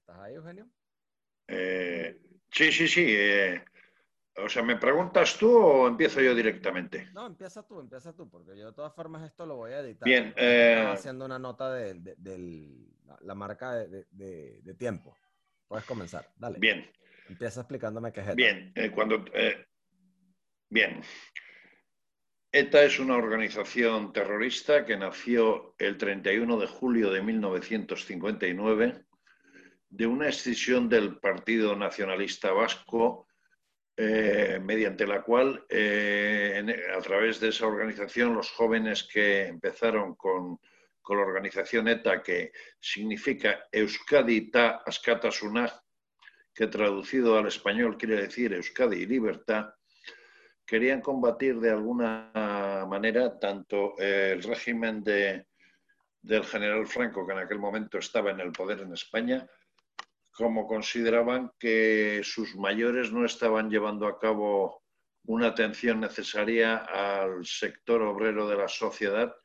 [0.00, 0.68] ¿Estás ahí, Eugenio?
[1.46, 2.20] Eh,
[2.50, 3.06] sí, sí, sí.
[3.08, 3.62] Eh,
[4.36, 7.08] o sea, ¿me preguntas tú o empiezo yo directamente?
[7.12, 10.06] No, empieza tú, empieza tú, porque yo de todas formas esto lo voy a editar.
[10.06, 10.32] Bien.
[10.36, 12.16] Eh, haciendo una nota de,
[13.20, 15.16] la marca de, tiempo.
[15.68, 16.58] Puedes comenzar, dale.
[16.58, 16.90] Bien.
[17.28, 18.34] Empieza explicándome qué es ETA.
[18.34, 19.24] Bien, cuando...
[20.68, 21.02] bien.
[22.52, 29.04] ETA es una organización terrorista que nació el 31 de julio de 1959
[29.90, 33.26] de una escisión del Partido Nacionalista Vasco,
[33.96, 36.64] eh, mediante la cual, eh,
[36.96, 40.58] a través de esa organización, los jóvenes que empezaron con,
[41.08, 45.68] la organización ETA, que significa Euskadi Ta Askatasuna,
[46.54, 49.74] que traducido al español quiere decir Euskadi y libertad,
[50.64, 52.30] querían combatir de alguna
[52.88, 55.48] manera tanto el régimen de,
[56.22, 59.44] del general Franco, que en aquel momento estaba en el poder en España,
[60.40, 64.82] como consideraban que sus mayores no estaban llevando a cabo
[65.26, 69.36] una atención necesaria al sector obrero de la sociedad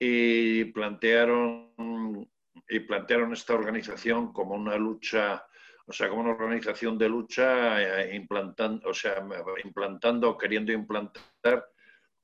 [0.00, 2.28] y plantearon,
[2.68, 5.46] y plantearon esta organización como una lucha,
[5.86, 9.24] o sea, como una organización de lucha eh, implantando, o sea,
[9.64, 11.68] implantando, queriendo implantar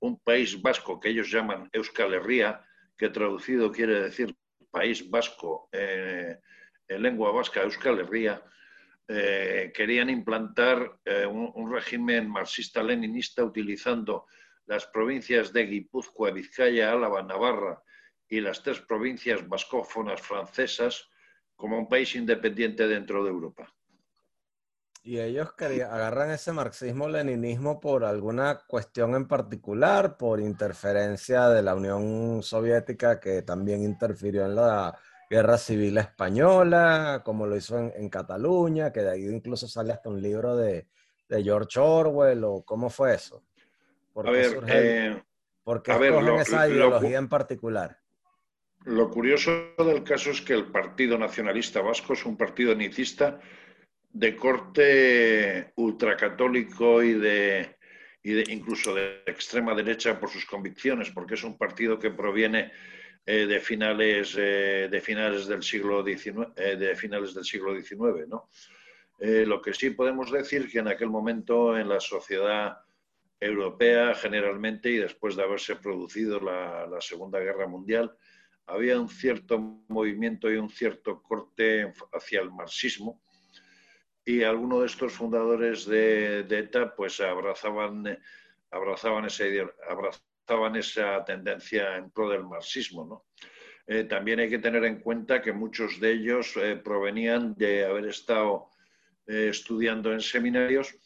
[0.00, 2.66] un país vasco que ellos llaman Euskal Herria,
[2.98, 4.34] que traducido quiere decir
[4.72, 5.68] país vasco.
[5.70, 6.36] Eh,
[6.94, 8.42] en lengua vasca, Euskal Herria,
[9.08, 14.26] eh, querían implantar eh, un, régimen marxista-leninista utilizando
[14.66, 17.82] las provincias de Guipúzcoa, Vizcaya, Álava, Navarra
[18.28, 21.08] y las tres provincias vascófonas francesas
[21.56, 23.72] como un país independiente dentro de Europa.
[25.04, 32.42] ¿Y ellos agarran ese marxismo-leninismo por alguna cuestión en particular, por interferencia de la Unión
[32.44, 34.96] Soviética que también interfirió en la
[35.32, 40.20] Guerra Civil Española, como lo hizo en, Cataluña, que de ahí incluso sale hasta un
[40.20, 40.86] libro de,
[41.26, 43.42] George Orwell, o cómo fue eso?
[44.12, 45.22] ¿Por qué, eh,
[46.38, 47.98] esa ideología en particular?
[48.84, 53.40] Lo curioso del caso es que el Partido Nacionalista Vasco es un partido nicista
[54.12, 57.78] de corte ultracatólico y de,
[58.22, 62.70] y de incluso de extrema derecha por sus convicciones, porque es un partido que proviene
[63.24, 68.26] eh, de, finales, eh, de finales del siglo XIX, eh, de finales del siglo XIX,
[68.28, 68.48] ¿no?
[69.20, 72.78] lo que sí podemos decir que en aquel momento en la sociedad
[73.38, 78.12] europea generalmente y después de haberse producido la, Segunda Guerra Mundial,
[78.66, 83.22] había un cierto movimiento y un cierto corte hacia el marxismo
[84.24, 88.18] y algunos de estos fundadores de, ETA pues abrazaban,
[88.72, 89.28] abrazaban,
[89.88, 93.06] abrazaban estaban esa tendencia en pro del marxismo.
[93.06, 93.26] ¿no?
[93.86, 98.06] Eh, también hay que tener en cuenta que muchos de ellos eh, provenían de haber
[98.06, 98.68] estado
[99.26, 100.96] eh, estudiando en seminarios,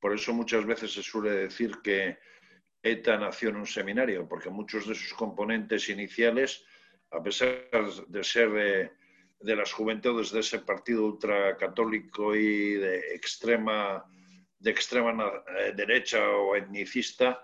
[0.00, 2.18] por eso muchas veces se suele decir que
[2.82, 6.64] ETA nació en un seminario, porque muchos de sus componentes iniciales,
[7.12, 7.68] a pesar
[8.08, 8.90] de ser
[9.38, 14.04] de las juventudes de ese partido ultracatólico y de extrema,
[14.58, 15.44] de extrema
[15.76, 17.40] derecha o etnicista,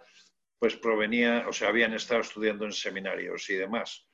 [0.59, 4.07] pues provenía, o sea, habían estado estudiando en seminarios y demás.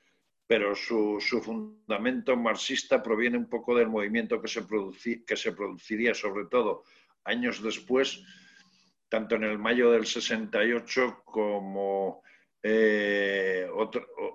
[0.47, 4.65] Pero su, fundamento marxista proviene un poco del movimiento que se,
[5.27, 6.85] que se produciría, sobre todo
[7.25, 8.23] años después,
[9.09, 12.23] tanto en el mayo del 68 como
[12.63, 13.69] eh,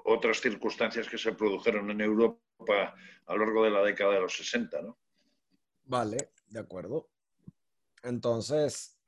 [0.05, 4.35] otras circunstancias que se produjeron en Europa a lo largo de la década de los
[4.35, 4.81] 60.
[4.81, 4.97] ¿no?
[5.85, 7.09] Vale, de acuerdo.
[8.03, 8.98] Entonces,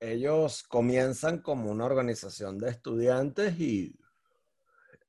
[0.00, 3.96] ellos comienzan como una organización de estudiantes y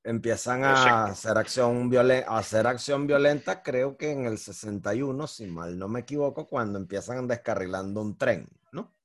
[0.03, 5.77] empiezan a hacer, acción a hacer acción violenta, creo que en el 61, si mal
[5.77, 8.95] no me equivoco, cuando empiezan descarrilando un tren, ¿no?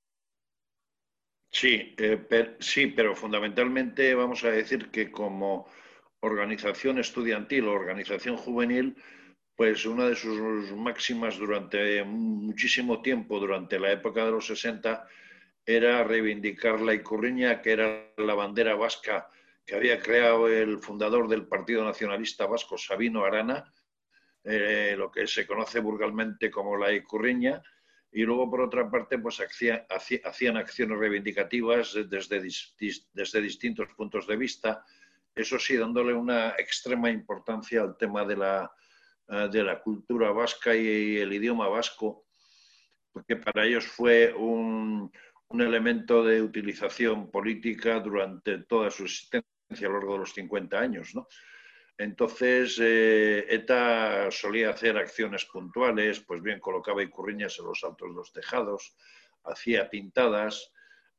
[1.51, 5.67] Sí, eh, sí, pero fundamentalmente vamos a decir que como
[6.21, 8.97] organización estudiantil o organización juvenil,
[9.57, 15.07] pues una de sus máximas durante muchísimo tiempo, durante la época de los 60,
[15.65, 19.29] era reivindicar la Icurriña, que era la bandera vasca
[19.65, 23.73] que había creado el fundador del Partido Nacionalista Vasco, Sabino Arana,
[24.45, 27.63] eh, lo que se conoce vulgarmente como la Icurriña,
[28.11, 32.43] y luego, por otra parte, pues hacían acciones reivindicativas desde,
[33.15, 34.85] desde distintos puntos de vista,
[35.35, 38.71] eso sí, dándole una extrema importancia al tema de la,
[39.29, 42.27] eh, de la cultura vasca y el idioma vasco,
[43.13, 45.11] porque para ellos fue un,
[45.53, 49.53] un elemento de utilización política durante toda su existencia
[49.87, 51.13] a lo largo de los 50 años.
[51.99, 58.15] Entonces, eh, ETA solía hacer acciones puntuales, pues bien, colocaba icurriñas en los altos de
[58.15, 58.97] los tejados,
[59.45, 60.73] hacía pintadas,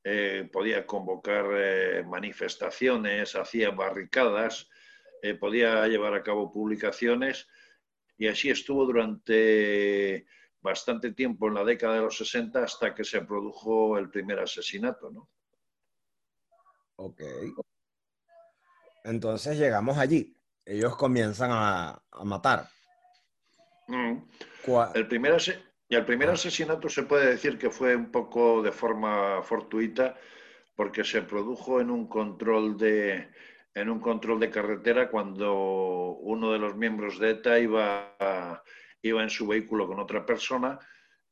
[0.04, 4.70] eh, podía convocar eh, manifestaciones, hacía barricadas,
[5.40, 7.48] podía llevar a cabo publicaciones
[8.18, 10.26] y así estuvo durante
[10.64, 15.12] bastante tiempo en la década de los 60 hasta que se produjo el primer asesinato,
[15.12, 15.30] ¿no?
[16.96, 17.22] Ok.
[19.04, 22.68] Entonces llegamos allí ellos comienzan a, matar.
[23.88, 24.18] Mm.
[24.96, 25.38] El primer
[25.90, 30.16] y el primer asesinato se puede decir que fue un poco de forma fortuita
[30.76, 33.30] porque se produjo en un control de
[33.76, 38.64] en un control de carretera cuando uno de los miembros de ETA iba,
[39.04, 40.80] iba en su vehículo con otra persona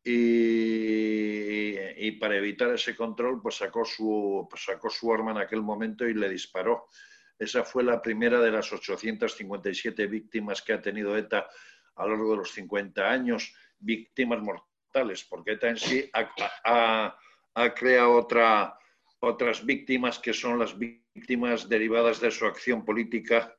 [0.03, 1.75] y,
[2.07, 6.07] y, para evitar ese control pues sacó su, pues sacó su arma en aquel momento
[6.07, 6.88] y le disparó.
[7.38, 11.47] Esa fue la primera de las 857 víctimas que ha tenido ETA
[11.95, 17.15] a lo largo de los 50 años, víctimas mortales, porque ETA en sí ha,
[17.75, 18.77] creado otra,
[19.19, 23.56] otras víctimas que son las víctimas derivadas de su acción política,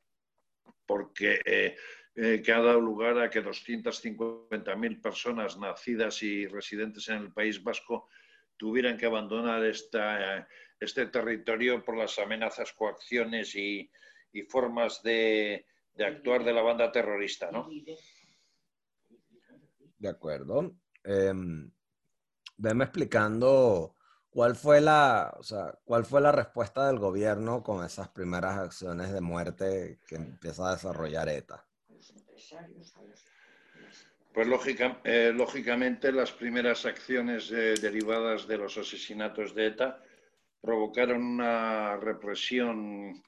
[0.85, 1.75] porque eh,
[2.15, 7.63] eh, que ha dado lugar a que 250.000 personas nacidas y residentes en el País
[7.63, 8.07] Vasco
[8.55, 10.47] tuvieran que abandonar esta,
[10.79, 13.89] este territorio por las amenazas, coacciones y,
[14.49, 15.65] formas de,
[15.99, 17.67] actuar de la banda terrorista, ¿no?
[19.97, 20.75] De acuerdo.
[21.03, 21.33] Eh,
[22.57, 23.95] veme explicando
[24.29, 25.35] cuál fue la,
[25.83, 30.73] cuál fue la respuesta del gobierno con esas primeras acciones de muerte que empieza a
[30.73, 31.65] desarrollar ETA.
[34.33, 34.47] Pues
[35.03, 40.01] eh, lógicamente las primeras acciones eh, derivadas de los asesinatos de ETA
[40.59, 43.21] provocaron una represión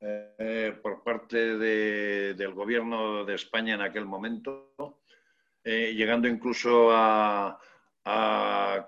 [0.00, 4.74] eh, por parte del gobierno de España en aquel momento,
[5.64, 7.58] llegando incluso a,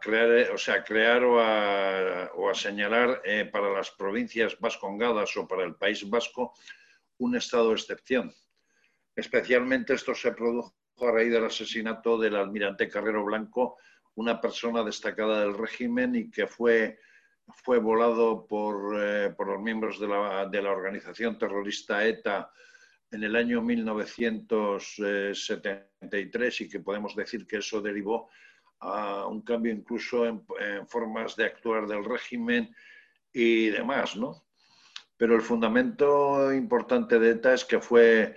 [0.00, 6.08] crear, o sea, crear o a, señalar para las provincias vascongadas o para el País
[6.08, 6.55] Vasco
[7.19, 8.32] un estado de excepción.
[9.16, 13.78] Especialmente esto se produjo a raíz del asesinato del almirante Carrero Blanco,
[14.14, 17.00] una persona destacada del régimen y que fue,
[17.64, 22.52] fue volado por, eh, por los miembros de la, de la, organización terrorista ETA
[23.10, 28.28] en el año 1973 y que podemos decir que eso derivó
[28.80, 32.76] a un cambio incluso en, en formas de actuar del régimen
[33.32, 34.44] y demás, ¿no?
[35.16, 38.36] Pero el fundamento importante de ETA es que fue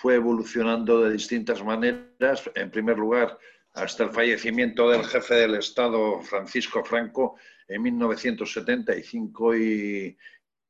[0.00, 2.48] fue evolucionando de distintas maneras.
[2.54, 3.36] En primer lugar,
[3.72, 7.36] hasta el fallecimiento del jefe del Estado, Francisco Franco,
[7.66, 10.16] en 1975 y,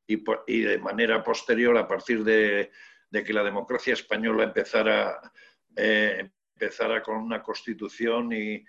[0.06, 2.70] y, de manera posterior, a partir de,
[3.10, 5.20] que la democracia española empezara,
[5.76, 8.64] eh, empezara con una constitución y,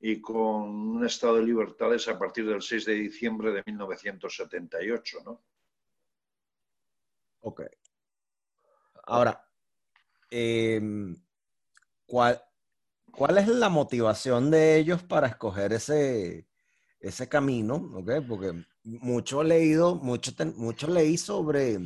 [0.00, 5.18] y, con un estado de libertades a partir del 6 de diciembre de 1978.
[5.24, 5.40] ¿no?
[7.42, 7.62] Ok.
[9.04, 9.49] Ahora,
[10.30, 11.16] Em,
[12.06, 12.42] ¿cuál,
[13.12, 16.46] ¿cuál es la motivación de ellos para escoger ese,
[17.00, 17.90] ese camino?
[18.28, 21.78] Porque mucho leído, mucho, mucho leí sobre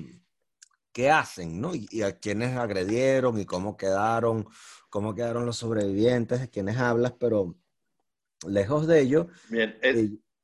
[0.93, 1.73] qué hacen, ¿no?
[1.75, 4.47] Y, a quiénes agredieron y cómo quedaron,
[4.88, 7.57] cómo quedaron los sobrevivientes, de quiénes hablas, pero
[8.47, 9.28] lejos de ello.
[9.49, 9.76] Bien,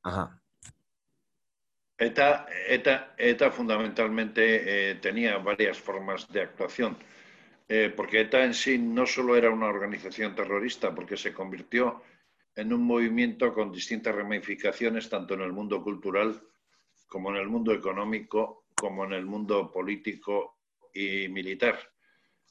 [0.03, 0.41] ajá.
[2.01, 2.47] ETA,
[3.19, 6.97] ETA, fundamentalmente eh, tenía varias formas de actuación.
[7.73, 12.03] Eh, porque ETA en sí no solo era una organización terrorista, porque se convirtió
[12.57, 16.43] en un movimiento con distintas ramificaciones, tanto en el mundo cultural
[17.07, 20.59] como en el mundo económico, como en el mundo político
[20.93, 21.79] y militar.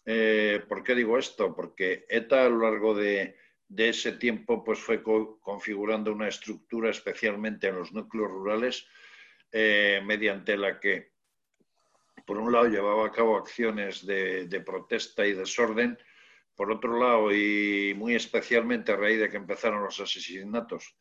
[0.05, 1.53] Eh, ¿Por qué digo esto?
[1.53, 3.35] Porque ETA a lo largo de,
[3.75, 8.87] ese tiempo pues fue configurando una estructura, especialmente en los núcleos rurales,
[9.51, 11.11] eh, mediante la que
[12.29, 15.97] por un lado llevaba a cabo acciones de, protesta y desorden,
[16.53, 20.95] por otro lado, y muy especialmente a raíz de que empezaron los asesinatos,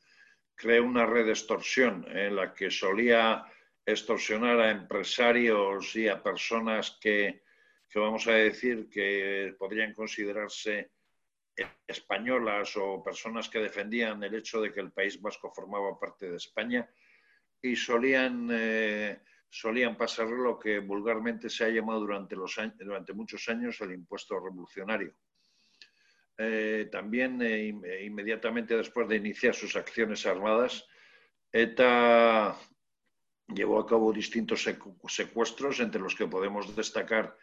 [0.55, 3.45] creó una red de extorsión en la que solía
[3.85, 7.43] extorsionar a empresarios y a personas que,
[7.91, 10.93] que vamos a decir que podrían considerarse
[11.87, 16.37] españolas o personas que defendían el hecho de que el País Vasco formaba parte de
[16.39, 16.89] España
[17.61, 23.49] y solían eh, solían pasar lo que vulgarmente se ha llamado durante, los durante muchos
[23.49, 25.15] años el impuesto revolucionario.
[26.37, 30.87] Eh, también, eh, eh, inmediatamente después de iniciar sus acciones armadas,
[31.51, 32.57] ETA
[33.49, 34.69] llevó a cabo distintos
[35.09, 37.37] secuestros, entre los que podemos destacar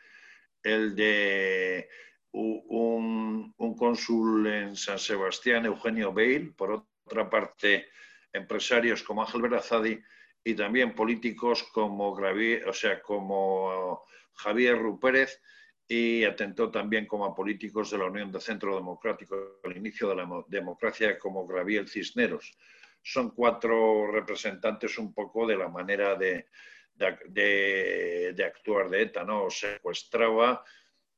[0.63, 1.89] el de
[2.31, 7.89] un, un cónsul en San Sebastián, Eugenio Bale, por otra parte
[8.31, 10.00] empresarios como Ángel Berazadi
[10.48, 15.42] y también políticos como, o sea, como Javier Rupérez
[15.88, 20.16] y atentó también como a políticos de la Unión de Centro Democrático al inicio de
[20.16, 22.56] la democracia como Graviel Cisneros.
[23.02, 26.46] Son cuatro representantes un poco de la manera de,
[26.94, 29.50] de, actuar de ETA, ¿no?
[29.50, 30.64] Secuestraba,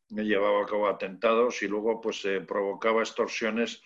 [0.08, 3.84] llevaba a cabo atentados y luego pues provocaba extorsiones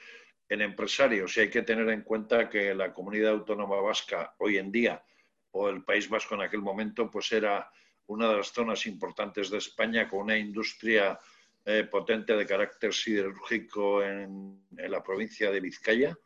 [0.50, 1.36] en empresarios.
[1.38, 5.04] Y hay que tener en cuenta que la comunidad autónoma vasca hoy en día,
[5.52, 7.70] o el País Vasco en aquel momento, pues era
[8.08, 11.20] una de las zonas importantes de España con una industria
[11.66, 16.18] eh, potente de carácter siderúrgico en, la provincia de Vizcaya,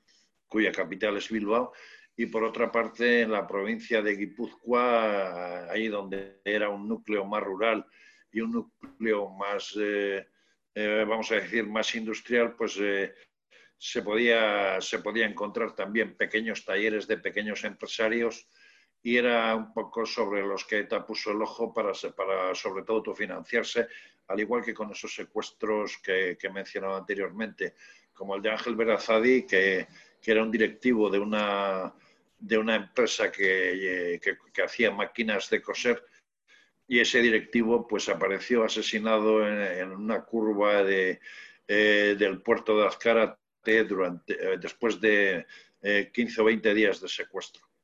[0.48, 1.74] cuya capital es Bilbao,
[2.16, 7.44] y por otra parte en la provincia de Guipúzcoa, ahí donde era un núcleo más
[7.44, 7.86] rural
[8.32, 10.26] y un núcleo más, eh,
[10.74, 12.80] eh, vamos a decir, más industrial, pues
[13.78, 18.48] se podía, se podía encontrar también pequeños talleres de pequeños empresarios
[19.06, 22.98] y era un poco sobre los que ETA puso el ojo para, para sobre todo
[22.98, 23.88] autofinanciarse,
[24.28, 27.76] al igual que con esos secuestros que, que he anteriormente,
[28.12, 29.88] como el de Ángel Berazadi, que,
[30.20, 31.94] que era un directivo de una,
[32.40, 36.04] de una empresa que, que, hacía máquinas de coser
[36.88, 41.20] y ese directivo pues apareció asesinado en, una curva de,
[41.68, 43.38] eh, del puerto de Azcara
[43.88, 45.46] durante, eh, después de
[46.12, 47.75] 15 eh, o 20 días de secuestro.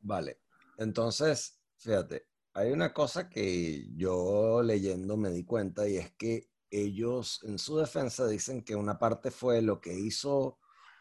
[0.00, 0.40] Vale,
[0.78, 7.40] entonces, fíjate, hay una cosa que yo leyendo me di cuenta y es que ellos
[7.44, 10.58] en su defensa dicen que una parte fue lo que hizo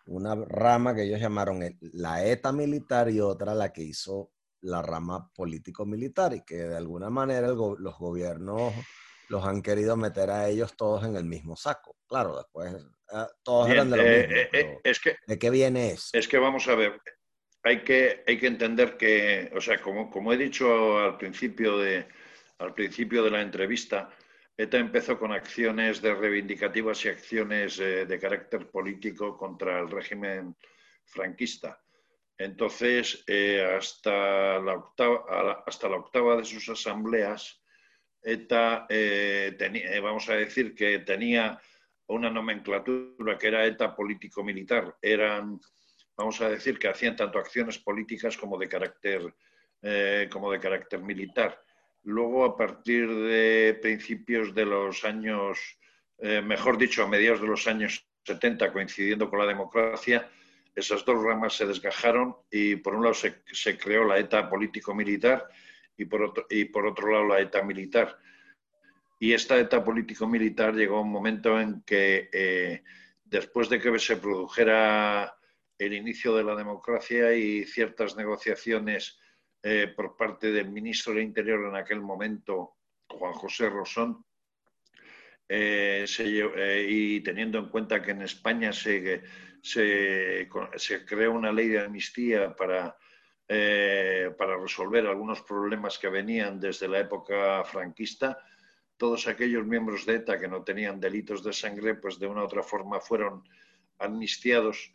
[0.08, 5.32] una rama que ellos llamaron la ETA militar y otra la que hizo la rama
[5.34, 8.74] político-militar y que de alguna manera los gobiernos
[9.29, 11.96] los han querido meter a ellos todos en el mismo saco.
[12.08, 12.75] Claro, después
[13.12, 14.36] ah, todos eran de lo eh, mismo.
[14.53, 16.10] Eh, es que, ¿De qué viene eso?
[16.13, 17.00] Es que vamos a ver,
[17.69, 22.05] hay que, entender que, o sea, como, he dicho al principio, de,
[22.57, 24.09] la entrevista,
[24.57, 30.55] ETA empezó con acciones de reivindicativas y acciones eh, de carácter político contra el régimen
[31.05, 31.81] franquista.
[32.38, 33.23] Entonces,
[33.77, 37.61] hasta, la octava, hasta la octava de sus asambleas,
[38.21, 41.59] ETA, eh, tenía, eh, vamos a decir que tenía
[42.07, 44.97] una nomenclatura que era ETA político-militar.
[45.01, 45.59] Eran,
[46.19, 49.33] vamos a decir, que hacían tanto acciones políticas como de carácter,
[49.81, 51.59] eh, como de carácter militar.
[52.03, 55.59] Luego, a partir de principios de los años,
[56.43, 60.29] mejor dicho, a mediados de los años 70, coincidiendo con la democracia,
[60.75, 65.49] esas dos ramas se desgajaron y por un lado se, se creó la ETA político-militar
[65.97, 68.17] y por otro, y por otro lado la ETA militar.
[69.19, 72.83] Y esta ETA político-militar llegó a un momento en que, eh,
[73.25, 75.35] después de que se produjera
[75.79, 79.17] el inicio de la democracia y ciertas negociaciones
[79.63, 82.75] eh, por parte del ministro del Interior en aquel momento,
[83.07, 84.25] Juan José Rosón,
[85.48, 86.05] eh,
[86.88, 89.24] y teniendo en cuenta que en España se,
[89.62, 90.48] se,
[91.07, 92.95] creó una ley de amnistía para
[93.51, 98.38] eh, para resolver algunos problemas que venían desde la época franquista,
[98.95, 102.45] todos aquellos miembros de ETA que no tenían delitos de sangre, pues de una u
[102.45, 103.43] otra forma fueron
[103.98, 104.93] amnistiados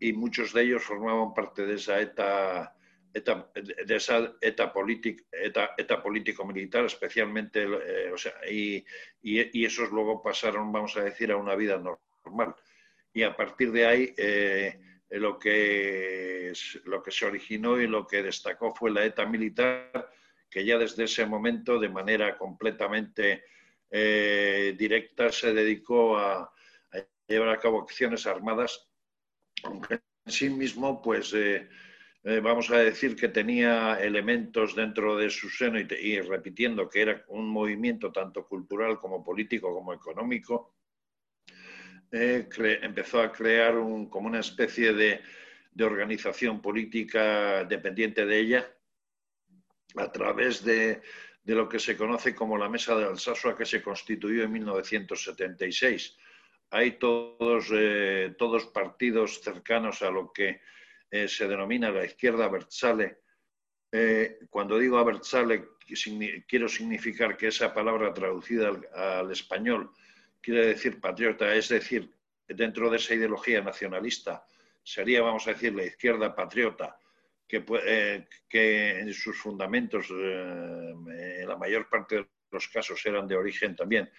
[0.00, 2.74] y, muchos de ellos formaban parte de esa ETA,
[3.12, 4.72] de esa ETA,
[5.76, 8.84] ETA, político-militar, especialmente, eh, o sea, y,
[9.22, 12.54] y, esos luego pasaron, vamos a decir, a una vida normal.
[13.12, 14.14] Y a partir de ahí...
[14.16, 16.52] Eh, lo que,
[16.86, 20.10] lo que se originó y lo que destacó fue la ETA militar,
[20.50, 23.44] que ya desde ese momento, de manera completamente
[23.90, 26.52] eh, directa, se dedicó a,
[27.28, 28.88] llevar a cabo acciones armadas,
[29.64, 31.68] en sí mismo, pues, eh,
[32.24, 37.24] eh, vamos a decir que tenía elementos dentro de su seno y repitiendo que era
[37.28, 40.74] un movimiento tanto cultural como político como económico,
[42.10, 42.48] eh,
[42.82, 45.20] empezó a crear como una especie de,
[45.80, 48.72] organización política dependiente de ella
[49.96, 51.02] a través de,
[51.44, 56.16] lo que se conoce como la Mesa de Alsasua que se constituyó en 1976.
[56.74, 60.60] Hay todos, eh, todos partidos cercanos a lo que
[61.08, 63.20] eh, se denomina la izquierda Bertzale.
[64.50, 65.68] cuando digo Bertzale,
[66.48, 69.92] quiero significar que esa palabra traducida al español
[70.40, 72.12] quiere decir patriota, es decir,
[72.48, 74.44] dentro de esa ideología nacionalista
[74.82, 76.98] sería, vamos a decir, la izquierda patriota,
[77.46, 83.36] que, eh, que en sus fundamentos, en la mayor parte de los casos eran de
[83.36, 84.10] origen también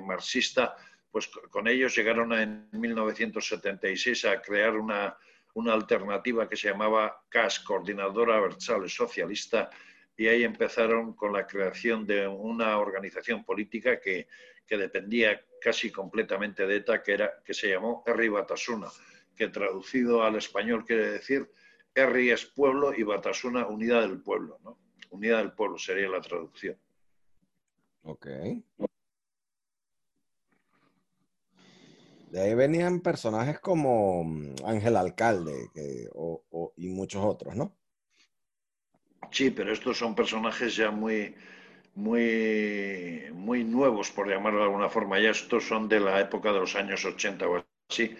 [0.00, 0.74] marxista,
[1.14, 5.16] pues con ellos llegaron en 1976 a crear una,
[5.52, 9.70] una alternativa que se llamaba CAS, Coordinadora Versal Socialista,
[10.16, 14.26] y ahí empezaron con la creación de una organización política que,
[14.68, 18.88] dependía casi completamente de ETA, que, era, que se llamó Erri Batasuna,
[19.36, 21.48] que traducido al español quiere decir
[21.94, 24.58] Erri es pueblo y Batasuna unidad del pueblo.
[24.64, 24.80] ¿no?
[25.10, 26.76] Unidad del pueblo sería la traducción.
[28.02, 28.26] Ok.
[32.34, 35.70] De ahí venían personajes como mm, Ángel Alcalde
[36.76, 37.76] y muchos otros, ¿no?
[39.30, 41.32] Sí, pero estos son personajes ya muy,
[41.94, 45.20] muy, muy nuevos, por llamarlo de alguna forma.
[45.20, 48.16] Ya estos son de la época de los años 80 o así.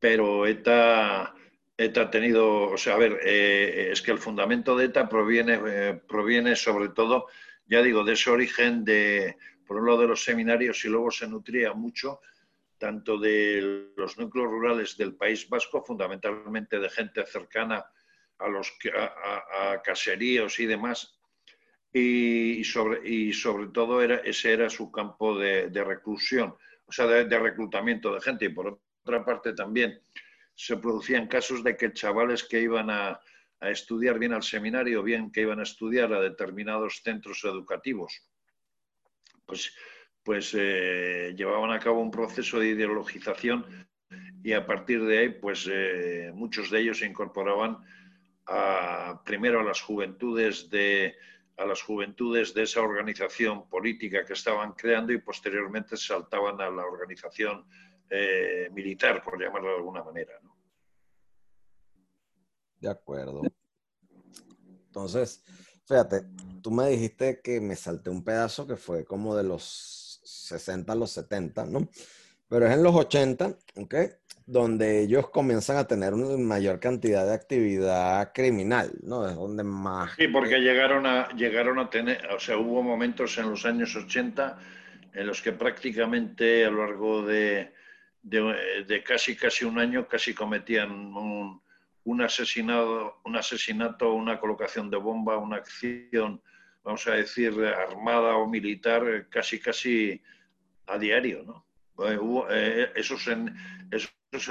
[0.00, 1.32] Pero ETA,
[1.76, 5.60] ETA ha tenido, o sea, a ver, eh, es que el fundamento de ETA proviene,
[5.64, 7.28] eh, proviene sobre todo,
[7.68, 11.28] ya digo, de ese origen de, por un lado, de los seminarios y luego se
[11.28, 12.18] nutría mucho
[12.78, 17.84] tanto de los núcleos rurales del País Vasco, fundamentalmente de gente cercana
[18.38, 21.18] a los a, caseríos y demás.
[21.92, 26.54] Y, sobre, y sobre todo era, ese era su campo de, reclusión,
[26.86, 28.44] o sea, de, reclutamiento de gente.
[28.44, 30.00] Y por otra parte también
[30.54, 33.20] se producían casos de que chavales que iban a,
[33.60, 38.22] a estudiar bien al seminario, bien que iban a estudiar a determinados centros educativos,
[39.46, 39.74] pues,
[40.28, 43.64] pues eh, llevaban a cabo un proceso de ideologización
[44.44, 47.78] y a partir de ahí, pues eh, muchos de ellos se incorporaban
[49.24, 51.16] primero a las juventudes de
[51.56, 56.84] a las juventudes de esa organización política que estaban creando y posteriormente saltaban a la
[56.84, 57.64] organización
[58.10, 60.38] eh, militar, por llamarlo de alguna manera.
[62.78, 63.40] De acuerdo.
[64.88, 65.42] Entonces,
[65.86, 66.26] fíjate,
[66.62, 70.96] tú me dijiste que me salté un pedazo que fue como de los 60 a
[70.96, 71.88] los 70, ¿no?
[72.48, 73.94] Pero es en los 80, ¿ok?
[74.46, 79.28] Donde ellos comienzan a tener una mayor cantidad de actividad criminal, ¿no?
[79.28, 80.12] Es donde más...
[80.16, 84.58] Sí, porque llegaron a, llegaron a tener, o sea, hubo momentos en los años 80
[85.14, 87.72] en los que prácticamente a lo largo de,
[88.22, 91.60] de, casi casi un año casi cometían un,
[92.04, 96.40] un, asesinado, un asesinato, una colocación de bomba, una acción,
[96.82, 100.22] vamos a decir, armada o militar, casi casi
[100.86, 101.66] a diario, ¿no?
[102.06, 102.18] Eh,
[102.50, 103.54] eh, esos en,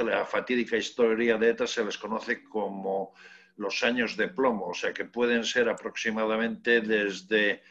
[0.06, 3.14] la fatídica historia de ETA se les conoce como
[3.58, 7.64] los años de plomo, o sea que pueden ser aproximadamente desde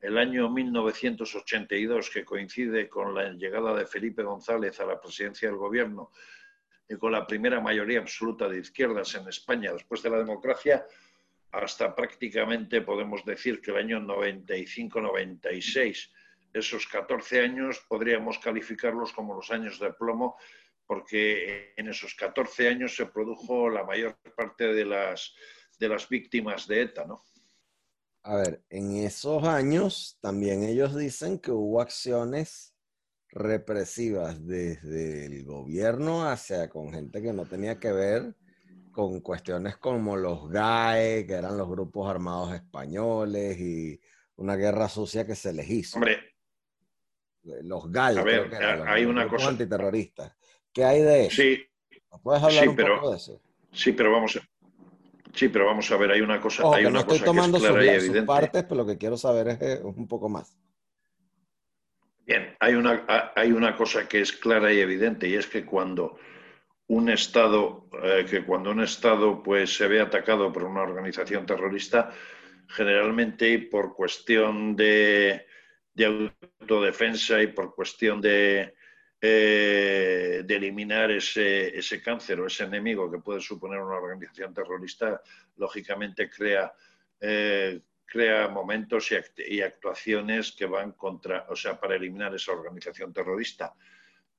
[0.00, 5.56] el año 1982, que coincide con la llegada de Felipe González a la presidencia del
[5.56, 6.10] gobierno
[6.88, 10.84] y con la primera mayoría absoluta de izquierdas en España después de la democracia,
[11.52, 16.10] hasta prácticamente podemos decir que el año 95-96
[16.52, 20.36] esos 14 años podríamos calificarlos como los años de plomo,
[20.86, 25.34] porque en esos 14 años se produjo la mayor parte de las,
[25.78, 27.24] de las víctimas de ETA, ¿no?
[28.24, 32.74] A ver, en esos años también ellos dicen que hubo acciones
[33.30, 38.36] represivas desde el gobierno hacia con gente que no tenía que ver
[38.92, 44.00] con cuestiones como los GAE, que eran los grupos armados españoles y
[44.36, 45.96] una guerra sucia que se les hizo.
[45.96, 46.36] Hombre,
[47.42, 48.54] los GAL, a ver,
[48.86, 50.36] hay una cosa antiterroristas.
[50.72, 51.42] ¿Qué hay de eso?
[51.42, 51.66] Sí,
[52.22, 53.40] ¿Puedes hablar un poco de eso?
[53.72, 54.40] Sí, pero vamos a,
[55.32, 57.70] sí, pero vamos a ver, hay una cosa, hay una no estoy tomando que es
[57.70, 58.22] clara y evidente.
[58.22, 60.56] partes, pero lo que quiero saber es eh, un poco más.
[62.26, 66.18] Bien, hay una, hay una cosa que es clara y evidente y es que cuando
[66.92, 72.12] un Estado, eh, que cuando un Estado pues, se ve atacado por una organización terrorista,
[72.68, 75.46] generalmente por cuestión de,
[75.94, 78.74] de autodefensa y por cuestión de,
[79.22, 85.22] eh, de eliminar ese, ese, cáncer o ese enemigo que puede suponer una organización terrorista,
[85.56, 86.74] lógicamente crea,
[87.18, 89.10] eh, crea momentos
[89.48, 93.72] y, actuaciones que van contra, o sea, para eliminar esa organización terrorista.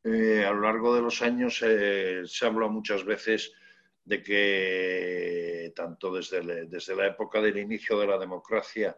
[0.04, 3.54] Eh, a lo largo de los años se habla muchas veces
[4.04, 8.98] de que tanto desde, desde la época del inicio de la democracia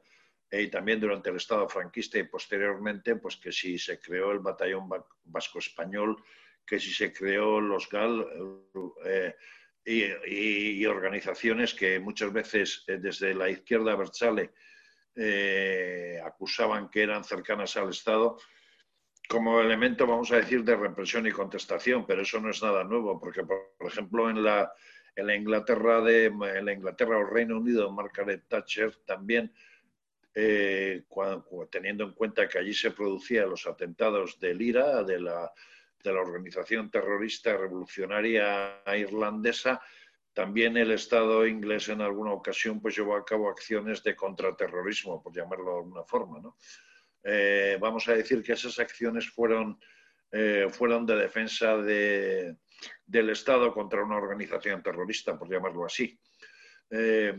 [0.51, 4.89] y también durante el Estado franquista y posteriormente, pues que si se creó el Batallón
[5.23, 6.23] Vasco Español,
[6.65, 8.25] que si se creó los GAL
[9.05, 9.35] eh,
[9.85, 14.51] y, organizaciones que muchas veces eh, desde la izquierda Berchale
[15.15, 18.37] eh, acusaban que eran cercanas al Estado
[19.27, 23.19] como elemento, vamos a decir, de represión y contestación, pero eso no es nada nuevo,
[23.19, 24.71] porque, por ejemplo, en la,
[25.15, 29.51] en la Inglaterra de la Inglaterra o Reino Unido, Margaret Thatcher también,
[30.33, 31.03] eh,
[31.71, 35.51] teniendo en cuenta que allí se producían los atentados del IRA, de la,
[36.03, 39.81] de la organización terrorista revolucionaria irlandesa,
[40.33, 45.33] también el Estado inglés en alguna ocasión pues, llevó a cabo acciones de contraterrorismo, por
[45.33, 46.39] llamarlo de alguna forma.
[46.41, 46.57] ¿no?
[47.27, 49.79] Eh, vamos a decir que esas acciones fueron,
[50.31, 52.55] eh, fueron de defensa de,
[53.03, 56.19] del Estado contra una organización terrorista, por llamarlo así.
[56.91, 57.33] Eh,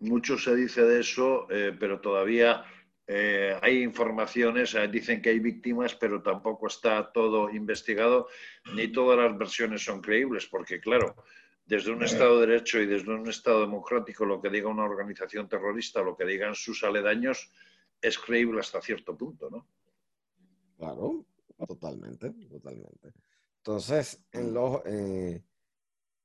[0.00, 1.46] mucho se dice de eso,
[1.78, 2.64] pero todavía
[3.60, 8.28] hay informaciones, dicen que hay víctimas, pero tampoco está todo investigado,
[8.72, 11.16] ni todas las versiones son creíbles, porque claro,
[11.66, 15.48] desde un Estado de Derecho y desde un Estado democrático, lo que diga una organización
[15.48, 17.52] terrorista, lo que digan sus aledaños,
[18.00, 19.66] es creíble hasta cierto punto, ¿no?
[20.76, 21.24] Claro,
[21.66, 23.12] totalmente, totalmente.
[23.58, 25.44] Entonces, en los, eh,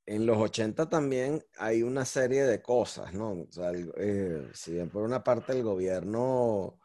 [0.05, 3.31] en los 80 también hay una serie de cosas, ¿no?
[3.31, 6.79] O sea, eh, si bien por una parte el gobierno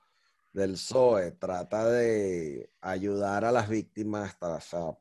[0.52, 4.36] del PSOE trata de ayudar a las víctimas,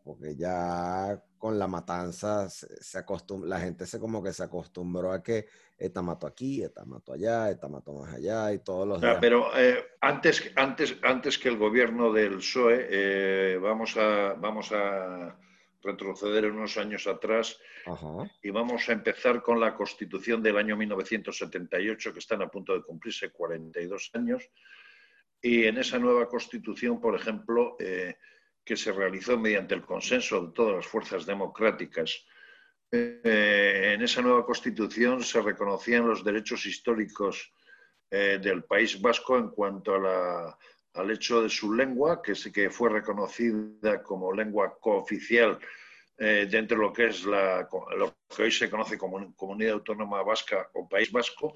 [0.03, 3.03] porque ya con la matanza se,
[3.45, 5.47] la gente se como que se acostumbró a que
[5.77, 9.17] esta mató aquí, esta mató allá, esta mató más allá y todos los días.
[9.19, 15.35] Pero eh, antes, antes, antes que el gobierno del PSOE, eh, vamos, a, vamos a
[15.81, 17.57] retroceder unos años atrás
[18.43, 22.83] y vamos a empezar con la constitución del año 1978, que están a punto de
[22.83, 24.43] cumplirse 42 años
[25.41, 28.17] y en esa nueva constitución, por ejemplo, eh,
[28.69, 32.23] que se realizó mediante el consenso de todas las fuerzas democráticas,
[32.91, 37.51] eh, en esa nueva constitución se reconocían los derechos históricos
[38.11, 44.03] eh, del País Vasco en cuanto al hecho de su lengua, que, que fue reconocida
[44.03, 45.57] como lengua cooficial
[46.15, 50.69] dentro de lo que es la, lo que hoy se conoce como Comunidad Autónoma Vasca
[50.73, 51.55] o País Vasco,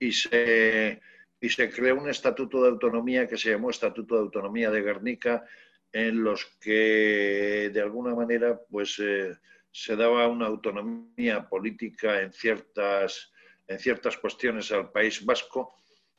[0.00, 1.00] y se
[1.40, 5.44] y se creó un estatuto de autonomía que se llamó Estatuto de Autonomía de Guernica,
[5.92, 9.36] en los que de alguna manera pues, eh,
[9.70, 13.32] se daba una autonomía política en ciertas,
[13.66, 15.74] en ciertas cuestiones al País Vasco,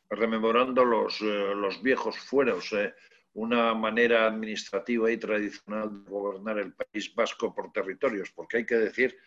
[0.10, 2.94] rememorando los, eh, los viejos fueros, eh,
[3.34, 8.76] una manera administrativa y tradicional de gobernar el País Vasco por territorios, porque hay que
[8.76, 9.18] decir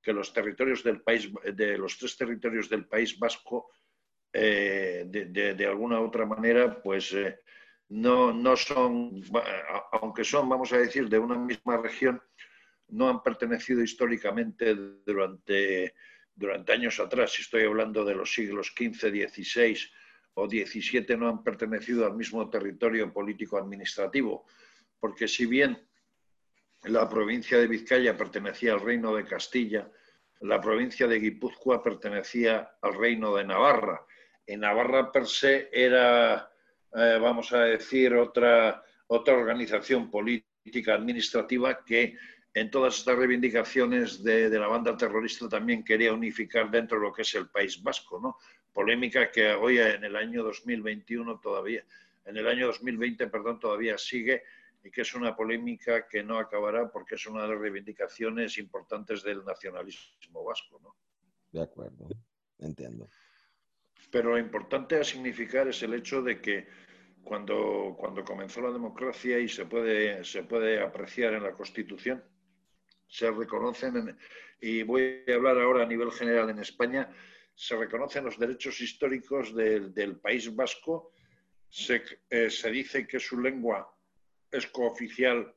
[0.00, 3.72] que los territorios del país, de los tres territorios del País Vasco,
[4.32, 7.40] eh, de, alguna u otra manera, pues eh,
[7.88, 9.22] no, no son,
[9.92, 12.20] aunque son, vamos a decir, de una misma región,
[12.88, 15.94] no han pertenecido históricamente durante,
[16.34, 17.32] durante años atrás.
[17.32, 19.78] Si estoy hablando de los siglos XV, XVI
[20.34, 24.46] o XVII, no han pertenecido al mismo territorio político-administrativo,
[25.00, 25.78] porque si bien
[26.84, 29.90] la provincia de Vizcaya pertenecía al reino de Castilla,
[30.40, 34.06] la provincia de Guipúzcoa pertenecía al reino de Navarra
[34.46, 36.48] en Navarra per se era,
[36.94, 42.16] eh, vamos a decir, otra, otra organización política administrativa que
[42.54, 47.20] en todas estas reivindicaciones de, la banda terrorista también quería unificar dentro de lo que
[47.22, 48.38] es el País Vasco, ¿no?
[48.72, 51.84] Polémica que hoy en el año 2021 todavía,
[52.24, 54.42] en el año 2020, perdón, todavía sigue
[54.82, 59.22] y que es una polémica que no acabará porque es una de las reivindicaciones importantes
[59.22, 60.96] del nacionalismo vasco, ¿no?
[61.52, 62.08] De acuerdo,
[62.58, 63.08] entiendo.
[64.10, 66.66] Pero lo importante a significar es el hecho de que
[67.24, 72.22] cuando, cuando comenzó la democracia y se puede, se puede apreciar en la Constitución,
[73.08, 74.16] se reconocen,
[74.60, 77.10] y voy a hablar ahora a nivel general en España,
[77.54, 81.12] se reconocen los derechos históricos del País Vasco,
[81.68, 83.92] se, eh, se, dice que su lengua
[84.50, 85.54] es cooficial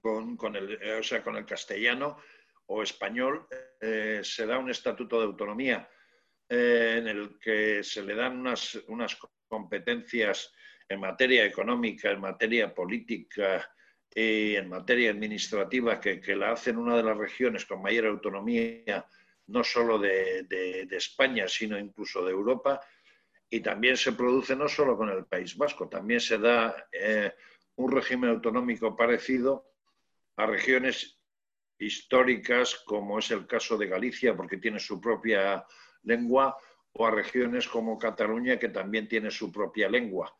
[0.00, 2.18] con, con, el, o sea, con el castellano
[2.66, 3.46] o español,
[3.80, 5.88] eh, se da un estatuto de autonomía
[6.48, 9.16] eh, en el que se le dan unas, unas
[9.48, 10.52] competencias
[10.88, 13.68] en materia económica, en materia política
[14.14, 19.06] y en materia administrativa que, que, la hacen una de las regiones con mayor autonomía,
[19.46, 22.80] no solo de, de, España, sino incluso de Europa.
[23.50, 27.32] Y también se produce no solo con el País Vasco, también se da eh,
[27.76, 29.72] un régimen autonómico parecido
[30.36, 31.18] a regiones
[31.78, 35.64] históricas, como es el caso de Galicia, porque tiene su propia
[36.04, 36.56] lengua,
[36.92, 40.34] o a regiones como Cataluña, que también tiene su propia lengua.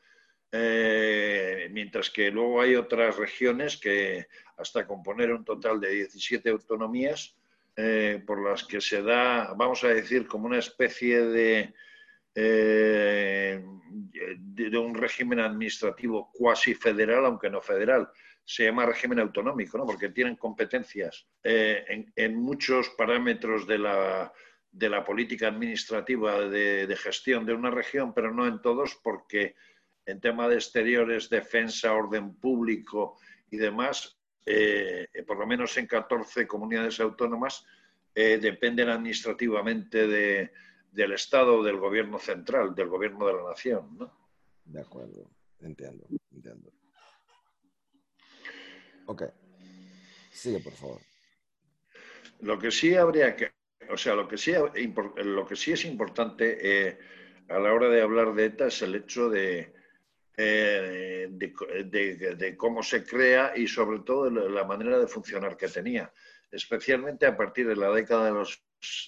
[0.52, 7.36] Eh, mientras que luego hay otras regiones que, hasta componer un total de 17 autonomías,
[7.76, 11.74] eh, por las que se da, vamos a decir, como una especie de,
[12.36, 13.64] eh,
[14.38, 18.08] de, un régimen administrativo cuasi federal, aunque no federal.
[18.44, 19.86] Se llama régimen autonómico, ¿no?
[19.86, 24.32] porque tienen competencias eh, en, muchos parámetros de la,
[24.74, 29.54] de la política administrativa de, gestión de una región, pero no en todos, porque
[30.04, 33.16] en tema de exteriores, defensa, orden público
[33.50, 37.64] y demás, eh, por lo menos en 14 comunidades autónomas,
[38.16, 40.52] eh, dependen administrativamente de,
[40.90, 43.96] del Estado, del gobierno central, del gobierno de la nación.
[43.96, 44.12] ¿no?
[44.64, 46.72] De acuerdo, entiendo, entiendo.
[49.06, 49.22] Ok.
[50.32, 51.00] Sigue, por favor.
[52.40, 53.52] Lo que sí habría que,
[53.90, 54.52] o sea, lo que sí,
[55.24, 56.98] lo que sí es importante eh,
[57.48, 59.74] a la hora de hablar de ETA es el hecho de,
[60.36, 66.12] eh, de, cómo se crea y sobre todo la manera de funcionar que tenía,
[66.50, 68.64] especialmente a partir de la década de los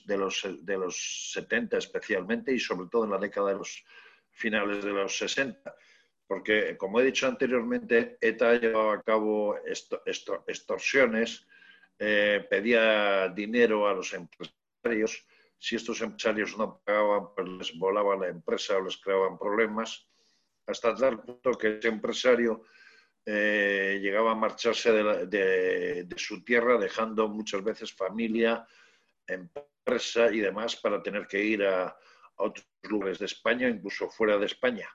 [0.06, 3.84] de los, de los 70 especialmente y sobre todo en la década de los
[4.30, 5.74] finales de los 60.
[6.26, 9.56] Porque, como he dicho anteriormente, ETA llevaba a cabo
[10.46, 11.46] extorsiones,
[11.98, 14.65] eh, pedía dinero a los empresarios.
[15.58, 20.06] Si estos empresarios no pagaban, pues les volaba la empresa o les creaban problemas,
[20.66, 22.64] hasta tal punto que ese empresario
[23.24, 28.66] eh, llegaba a marcharse de, de, su tierra, dejando muchas veces familia,
[29.26, 31.96] empresa y demás para tener que ir a,
[32.36, 34.88] otros lugares de España, incluso fuera de España.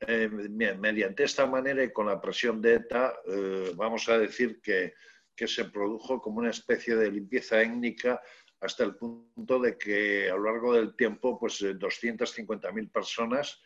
[0.00, 4.94] Eh, mediante esta manera y con la presión de ETA, eh, vamos a decir que,
[5.36, 8.22] que, se produjo como una especie de limpieza étnica
[8.60, 13.60] hasta el punto de que a lo largo del tiempo, pues 250.000 eh, personas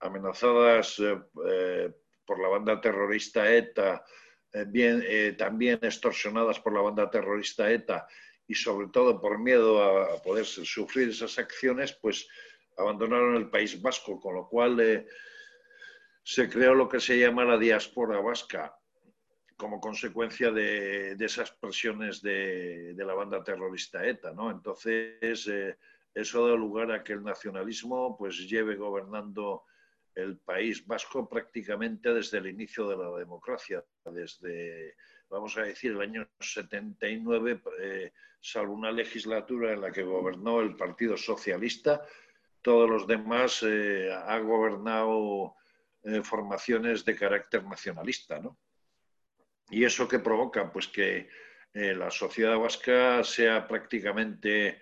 [0.00, 1.00] amenazadas
[2.26, 4.04] por la banda terrorista ETA,
[5.38, 8.06] también extorsionadas por la banda terrorista ETA
[8.48, 12.28] y sobre todo por miedo a, poder sufrir esas acciones, pues
[12.76, 15.06] abandonaron el País Vasco, con lo cual eh,
[16.22, 18.76] se creó lo que se llama la diáspora vasca
[19.56, 24.50] como consecuencia de, esas presiones de, la banda terrorista ETA, ¿no?
[24.50, 25.76] Entonces, eh,
[26.14, 29.64] eso da lugar a que el nacionalismo pues lleve gobernando
[30.14, 34.94] el País Vasco prácticamente desde el inicio de la democracia, desde
[35.28, 40.76] vamos a decir, el año 79, eh, salvo una legislatura en la que gobernó el
[40.76, 42.02] Partido Socialista,
[42.62, 45.54] todos los demás eh, han gobernado
[46.02, 48.58] eh, formaciones de carácter nacionalista, ¿no?
[49.70, 50.70] ¿Y eso qué provoca?
[50.72, 51.28] Pues que
[51.74, 54.80] la sociedad vasca sea prácticamente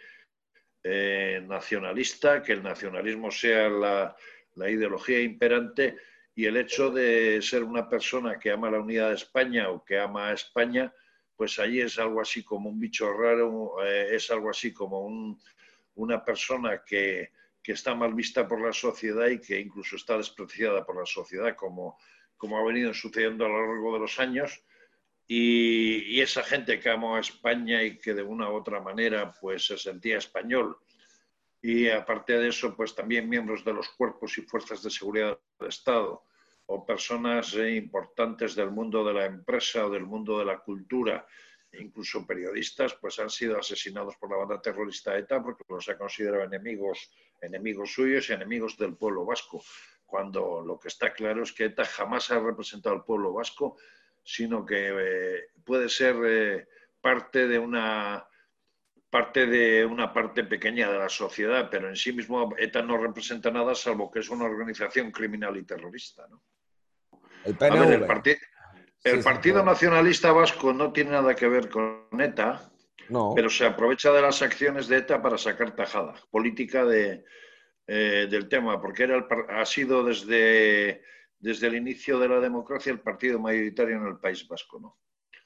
[1.43, 4.17] nacionalista, que el nacionalismo sea la,
[4.57, 5.97] ideología imperante
[6.35, 9.99] y el hecho de ser una persona que ama la unidad de España o que
[9.99, 10.93] ama a España,
[11.37, 15.39] pues allí es algo así como un bicho raro, eh, es algo así como
[15.95, 17.31] una persona que,
[17.63, 21.99] está mal vista por la sociedad y que incluso está despreciada por la sociedad, como,
[22.37, 24.63] como ha venido sucediendo a lo largo de los años.
[25.27, 29.67] Y, esa gente que amó a España y que de una u otra manera pues
[29.67, 30.79] se sentía español
[31.67, 35.69] y aparte de eso, pues también miembros de los cuerpos y fuerzas de seguridad del
[35.71, 36.23] Estado
[36.67, 41.27] o personas eh, importantes del mundo de la empresa o del mundo de la cultura,
[41.73, 46.45] incluso periodistas, pues han sido asesinados por la banda terrorista ETA porque los ha considerado
[46.45, 49.65] enemigos, enemigos suyos y enemigos del pueblo vasco,
[50.15, 53.77] cuando lo que está claro es que ETA jamás ha representado al pueblo vasco,
[54.23, 56.69] sino que eh, puede ser eh,
[57.01, 58.25] parte de una
[59.11, 63.51] parte de una parte pequeña de la sociedad, pero en sí mismo ETA no representa
[63.51, 66.29] nada salvo que es una organización criminal y terrorista.
[66.29, 66.45] ¿no?
[69.03, 72.71] El, Partido Nacionalista Vasco no tiene nada que ver con ETA,
[73.35, 77.25] pero se aprovecha de las acciones de ETA para sacar tajada política de,
[77.87, 81.03] eh, del tema, porque era ha sido desde,
[81.39, 84.81] desde el inicio de la democracia el partido mayoritario en el País Vasco.
[84.81, 84.99] ¿no?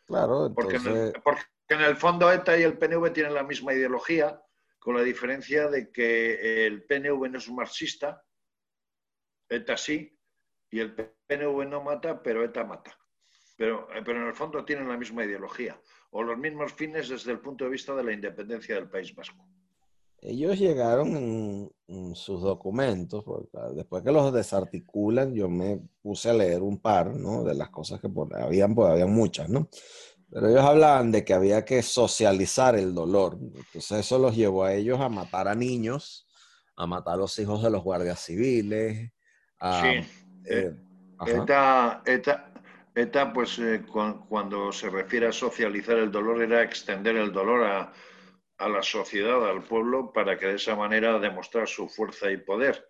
[0.07, 1.13] Claro, entonces...
[1.23, 4.41] porque en el fondo ETA y el PNV tienen la misma ideología,
[4.79, 8.23] con la diferencia de que el PNV no es marxista,
[9.49, 10.19] ETA sí,
[10.71, 12.97] y el PNV no mata, pero ETA mata.
[13.57, 17.33] Pero, eh, pero en el fondo tienen la misma ideología o los mismos fines desde
[17.33, 19.45] el punto de vista de la independencia del País Vasco.
[20.21, 21.17] Ellos llegaron
[21.87, 27.15] en, sus documentos, porque después que los desarticulan, yo me puse a leer un par,
[27.15, 27.45] ¿no?
[27.45, 29.69] De las cosas que habían, pues habían muchas, ¿no?
[30.31, 33.39] Pero ellos hablaban de que había que socializar el dolor.
[33.41, 36.27] Entonces eso los llevó a ellos a matar a niños,
[36.77, 39.11] a matar a los hijos de los guardias civiles.
[39.61, 40.07] sí.
[40.51, 40.75] Eh,
[41.27, 42.03] ETA,
[42.95, 43.85] ETA, pues eh,
[44.29, 47.93] cuando se refiere a socializar el dolor, era extender el dolor a,
[48.59, 52.89] a, la sociedad, al pueblo, para que de esa manera demostrar su fuerza y poder.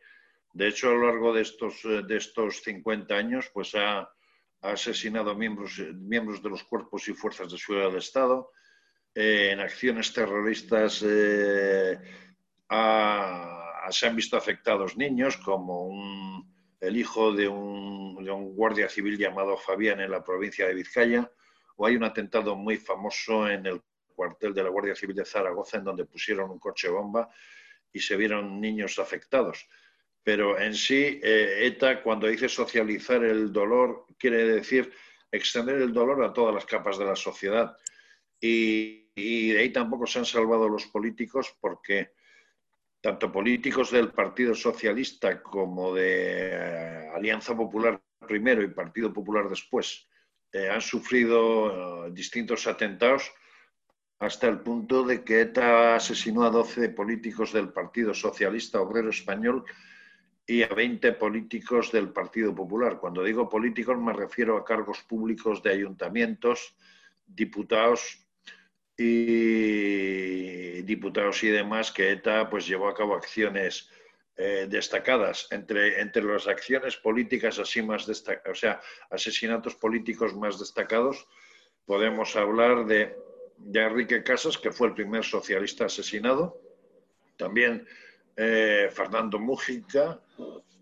[0.53, 4.11] De hecho, a lo largo de estos, de estos 50 años, pues ha,
[4.61, 8.51] asesinado miembros, miembros de los cuerpos y fuerzas de seguridad del Estado.
[9.15, 11.97] Eh, en acciones terroristas eh,
[13.91, 16.45] se han visto afectados niños, como
[16.81, 21.31] el hijo de un, de un guardia civil llamado Fabián en la provincia de Vizcaya,
[21.77, 23.83] o hay un atentado muy famoso en el
[24.19, 27.31] cuartel de la Guardia Civil de Zaragoza, en donde pusieron un coche bomba
[27.93, 29.69] y se vieron niños afectados.
[30.25, 34.93] Pero en sí, eh, ETA, cuando dice socializar el dolor, quiere decir
[35.31, 37.77] extender el dolor a todas las capas de la sociedad.
[38.41, 42.13] Y, de ahí tampoco se han salvado los políticos porque
[43.01, 50.09] tanto políticos del Partido Socialista como de eh, Alianza Popular primero y Partido Popular después
[50.53, 53.33] eh, han sufrido distintos atentados
[54.19, 59.65] hasta el punto de que ETA asesinó a 12 políticos del Partido Socialista Obrero Español
[60.47, 62.99] y a 20 políticos del Partido Popular.
[62.99, 66.75] Cuando digo políticos me refiero a cargos públicos de ayuntamientos,
[67.27, 68.27] diputados
[68.97, 73.89] y diputados y demás que ETA pues llevó a cabo acciones
[74.37, 80.59] eh, destacadas entre, entre las acciones políticas así más destacadas, o sea, asesinatos políticos más
[80.59, 81.29] destacados,
[81.85, 83.17] podemos hablar de
[83.59, 86.61] de Enrique Casas, que fue el primer socialista asesinado,
[87.37, 87.87] también
[88.37, 90.21] eh, Fernando Mújica,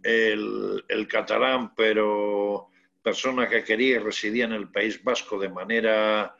[0.03, 2.69] el, catalán, pero
[3.03, 6.35] persona que quería y residía en el País Vasco de manera,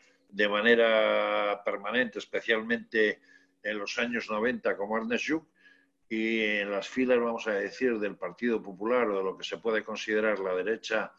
[1.65, 3.21] permanente, especialmente
[3.63, 5.45] en los años 90, como Ernest Lluch,
[6.09, 9.59] y en las filas, vamos a decir, del Partido Popular o de lo que se
[9.59, 11.13] puede considerar la derecha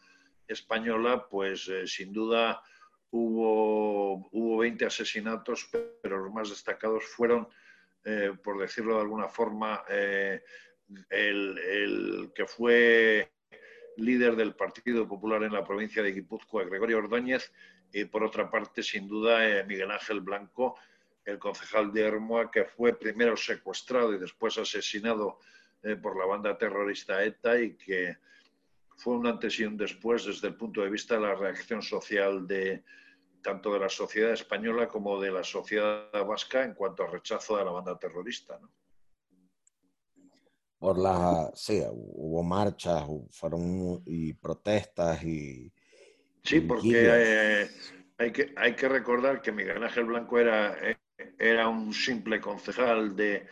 [0.46, 2.62] española, pues eh, sin duda
[3.10, 5.68] hubo, hubo 20 asesinatos,
[6.02, 7.48] pero los más destacados fueron,
[8.04, 10.42] eh, por decirlo de alguna forma, eh,
[11.10, 13.32] el, que fue
[13.96, 17.52] líder del Partido Popular en la provincia de Guipúzcoa, Gregorio Ordóñez,
[17.92, 20.78] y por otra parte, sin duda, eh, Miguel Ángel Blanco,
[21.24, 25.40] el concejal de Hermoa, que fue primero secuestrado y después asesinado
[26.02, 28.16] por la banda terrorista ETA y que
[28.98, 32.46] fue un antes y un después desde el punto de vista de la reacción social
[32.46, 32.82] de
[33.40, 37.64] tanto de la sociedad española como de la sociedad vasca en cuanto al rechazo de
[37.64, 38.58] la banda terrorista.
[40.78, 45.72] Por la, sí, hubo marchas, fueron y protestas y...
[46.42, 47.68] Sí, porque eh,
[48.18, 50.98] hay, que, hay que recordar que Miguel Ángel Blanco era, eh,
[51.38, 53.46] era un simple concejal de,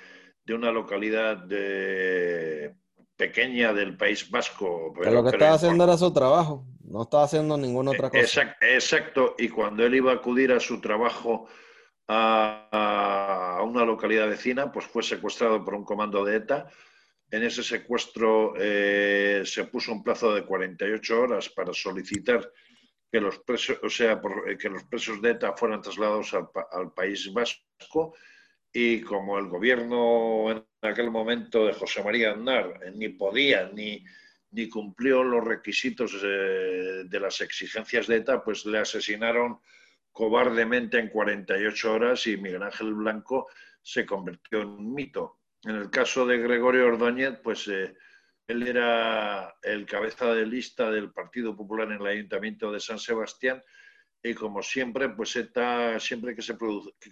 [0.45, 2.75] de una localidad de
[3.17, 4.93] pequeña del País Vasco.
[4.99, 8.57] Pero, lo que estaba haciendo era su trabajo, no estaba haciendo ninguna otra cosa.
[8.61, 11.49] Exacto, y cuando él iba a acudir a su trabajo
[12.09, 16.69] a, una localidad vecina, pues fue secuestrado por un comando de ETA.
[17.31, 22.49] En ese secuestro eh, se puso un plazo de 48 horas para solicitar
[23.11, 26.93] que los presos, o sea, eh, que los presos de ETA fueran trasladados al, al
[26.93, 28.15] País Vasco
[28.73, 34.05] y como el gobierno en aquel momento de José María Aznar ni podía ni,
[34.51, 39.59] ni cumplió los requisitos eh, de las exigencias de ETA, pues le asesinaron
[40.13, 43.49] cobardemente en 48 horas y Miguel Ángel Blanco
[43.83, 45.41] se convirtió en un mito.
[45.63, 47.95] En el caso de Gregorio Ordóñez, pues eh,
[48.47, 53.63] él era el cabeza de lista del Partido Popular en el Ayuntamiento de San Sebastián
[54.23, 56.57] y como siempre, pues ETA, siempre que se,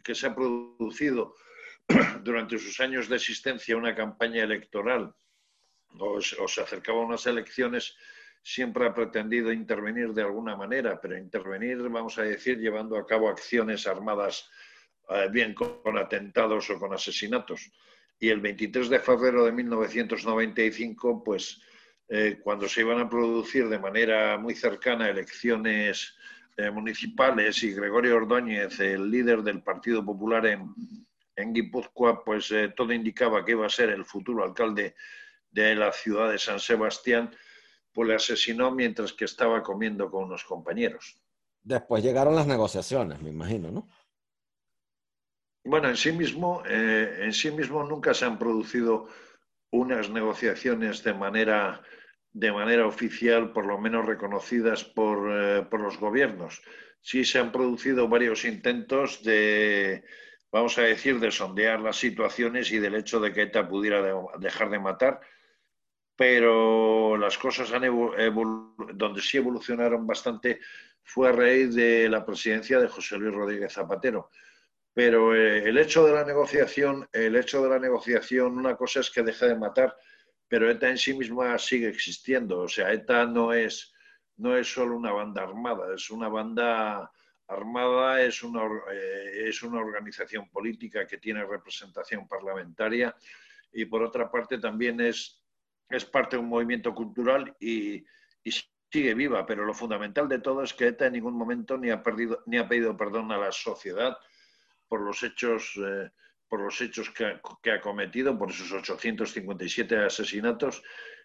[0.03, 1.35] que se ha producido
[2.23, 5.15] durante sus años de existencia una campaña electoral
[5.99, 7.97] o, se acercaba a unas elecciones,
[8.43, 13.29] siempre ha pretendido intervenir de alguna manera, pero intervenir, vamos a decir, llevando a cabo
[13.29, 14.51] acciones armadas,
[15.09, 17.71] eh, bien con, atentados o con asesinatos.
[18.19, 21.61] Y el 23 de febrero de 1995, pues
[22.09, 26.15] eh, cuando se iban a producir de manera muy cercana elecciones
[26.57, 30.75] eh, municipales y Gregorio Ordóñez, el líder del Partido Popular en,
[31.37, 34.95] en Guipúzcoa, pues eh, todo indicaba que iba a ser el futuro alcalde
[35.51, 37.35] de la ciudad de San Sebastián,
[37.93, 41.21] pues le asesinó mientras que estaba comiendo con unos compañeros.
[41.63, 43.89] Después llegaron las negociaciones, me imagino, ¿no?
[45.65, 49.09] Bueno, en sí mismo, eh, en sí mismo nunca se han producido
[49.71, 51.83] unas negociaciones de manera,
[52.33, 56.61] de manera oficial, por lo menos reconocidas por, eh, por los gobiernos.
[57.01, 60.05] Sí se han producido varios intentos de,
[60.55, 64.01] vamos a decir, de sondear las situaciones y del hecho de que ETA pudiera
[64.39, 65.21] dejar de matar,
[66.15, 67.83] pero las cosas han
[68.95, 70.61] donde sí evolucionaron bastante
[71.03, 74.31] fue a raíz de la presidencia de José Luis Rodríguez Zapatero.
[74.93, 79.11] Pero eh, el hecho de la negociación, el hecho de la negociación, una cosa es
[79.11, 79.97] que deje de matar
[80.47, 82.61] pero ETA en sí misma sigue existiendo.
[82.61, 83.93] O sea, ETA no es,
[84.37, 87.11] no es solo una banda armada, es una banda
[87.49, 93.15] armada, es una, eh, es una organización política que tiene representación parlamentaria
[93.73, 95.43] y por otra parte también es,
[95.89, 98.05] es parte de un movimiento cultural y,
[98.93, 102.01] sigue viva, pero lo fundamental de todo es que ETA en ningún momento ni ha,
[102.01, 104.17] perdido, ni ha pedido perdón a la sociedad
[104.87, 106.13] por los hechos, eh,
[106.47, 110.81] por los hechos que ha, cometido, por esos 857 asesinatos,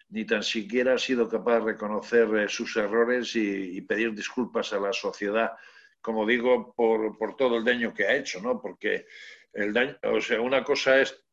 [0.08, 4.80] ni tan siquiera ha sido capaz de reconocer eh, sus errores y, pedir disculpas a
[4.80, 5.52] la sociedad,
[6.00, 8.60] como digo, por, por, todo el daño que ha hecho, ¿no?
[8.60, 9.06] Porque
[9.52, 11.24] el daño, o sea, una cosa es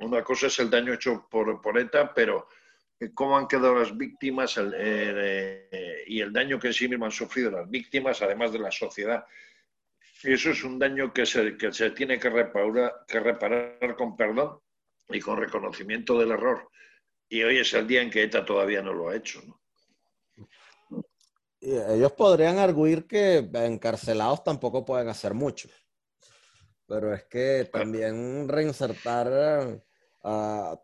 [0.00, 2.48] una cosa es el daño hecho por, por ETA, pero
[3.00, 7.10] eh, cómo han quedado las víctimas eh, y el daño que en sí mismo han
[7.10, 9.24] sufrido las víctimas, además de la sociedad.
[10.22, 14.60] Eso es un daño que se, que se tiene que reparar, que reparar con perdón
[15.08, 16.68] y con reconocimiento del error.
[17.28, 19.42] Y hoy es el día en que ETA todavía no lo ha hecho.
[21.60, 25.68] Ellos podrían arguir que encarcelados tampoco pueden hacer mucho.
[26.86, 29.82] Pero es que también reinsertar
[30.22, 30.78] a,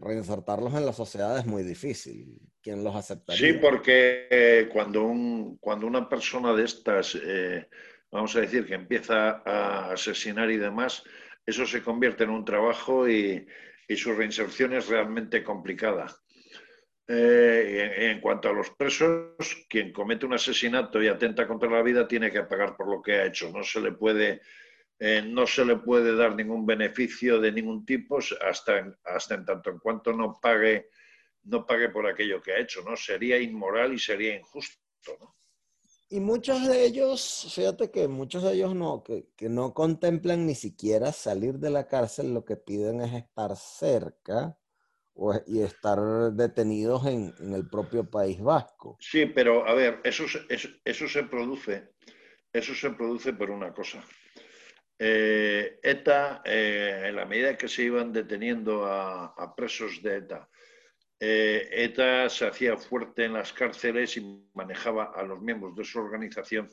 [0.00, 2.40] reinsertarlos en la sociedad es muy difícil.
[2.62, 3.52] ¿Quién los aceptaría?
[3.52, 7.68] Sí, porque eh, cuando, un, cuando una persona de estas, eh,
[8.10, 11.04] vamos a decir, que empieza a asesinar y demás,
[11.46, 13.46] eso se convierte en un trabajo y,
[13.96, 16.06] su reinserción es realmente complicada.
[17.08, 19.36] Eh, en, en, cuanto a los presos,
[19.68, 23.12] quien comete un asesinato y atenta contra la vida tiene que pagar por lo que
[23.12, 23.50] ha hecho.
[23.52, 24.40] No se le puede
[24.98, 29.68] eh, no se le puede dar ningún beneficio de ningún tipo hasta, hasta en tanto
[29.68, 30.88] en cuanto no pague,
[31.44, 32.96] no pague por aquello que ha hecho, ¿no?
[32.96, 34.78] Sería inmoral y sería injusto,
[36.08, 41.12] Y muchos de ellos, fíjate que muchos de ellos no, que, no contemplan ni siquiera
[41.12, 44.56] salir de la cárcel, lo que piden es estar cerca
[45.46, 45.98] y estar
[46.32, 48.96] detenidos en, el propio País Vasco.
[49.00, 51.94] Sí, pero a ver, eso, eso, eso se produce,
[52.52, 54.04] eso se produce por una cosa.
[54.98, 60.48] Eh, ETA, eh, en la medida que se iban deteniendo a, presos de ETA,
[61.20, 65.98] eh, ETA se hacía fuerte en las cárceles y manejaba a los miembros de su
[65.98, 66.68] organización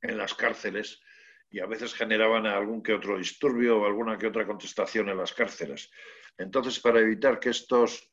[0.00, 1.00] en las cárceles
[1.54, 5.32] y a veces generaban algún que otro disturbio o alguna que otra contestación en las
[5.32, 5.88] cárceles.
[6.36, 8.10] Entonces, para evitar que estos,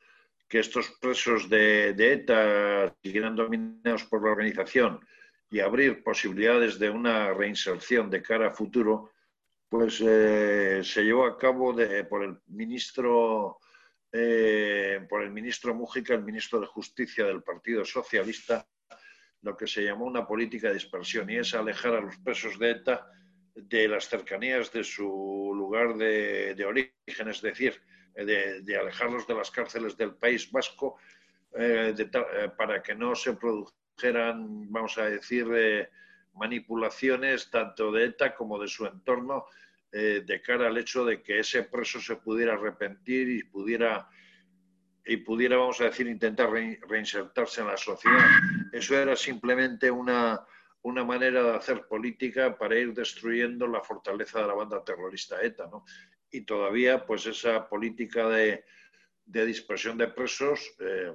[0.48, 5.00] que estos presos de, ETA siguieran dominados por la organización,
[5.50, 9.10] y abrir posibilidades de una reinserción de cara a futuro,
[9.68, 11.76] pues eh, se llevó a cabo
[12.08, 13.58] por el ministro
[14.14, 18.68] eh, por el ministro Mújica, el ministro de Justicia del Partido Socialista,
[19.42, 22.70] lo que se llamó una política de dispersión y es alejar a los presos de
[22.70, 23.08] ETA
[23.56, 27.82] de las cercanías de su lugar de, origen, es decir,
[28.16, 30.98] de, alejarlos de las cárceles del País Vasco
[31.58, 31.94] eh,
[32.58, 35.90] para que no se produjeran eran, vamos a decir, eh,
[36.34, 39.46] manipulaciones tanto de ETA como de su entorno
[39.92, 44.08] eh, de cara al hecho de que ese preso se pudiera arrepentir y pudiera,
[45.06, 48.26] y pudiera vamos a decir, intentar reinsertarse en la sociedad.
[48.72, 50.42] Eso era simplemente una,
[50.84, 55.68] una manera de hacer política para ir destruyendo la fortaleza de la banda terrorista ETA.
[55.68, 55.86] ¿no?
[56.32, 58.64] Y todavía, pues esa política de,
[59.26, 61.14] de dispersión de presos eh,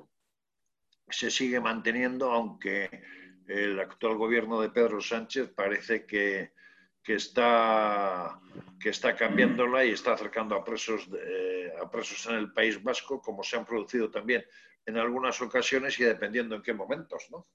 [1.09, 2.89] se sigue manteniendo, aunque
[3.47, 6.53] el actual gobierno de Pedro Sánchez parece que,
[7.07, 8.41] está,
[8.81, 11.09] que está cambiándola y está acercando a presos,
[11.81, 14.45] a presos en el País Vasco, como se han producido también
[14.85, 17.47] en algunas ocasiones y dependiendo en qué momentos, ¿no?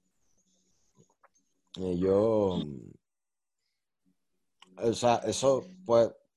[1.74, 2.62] Yo,
[4.76, 5.66] o sea, eso,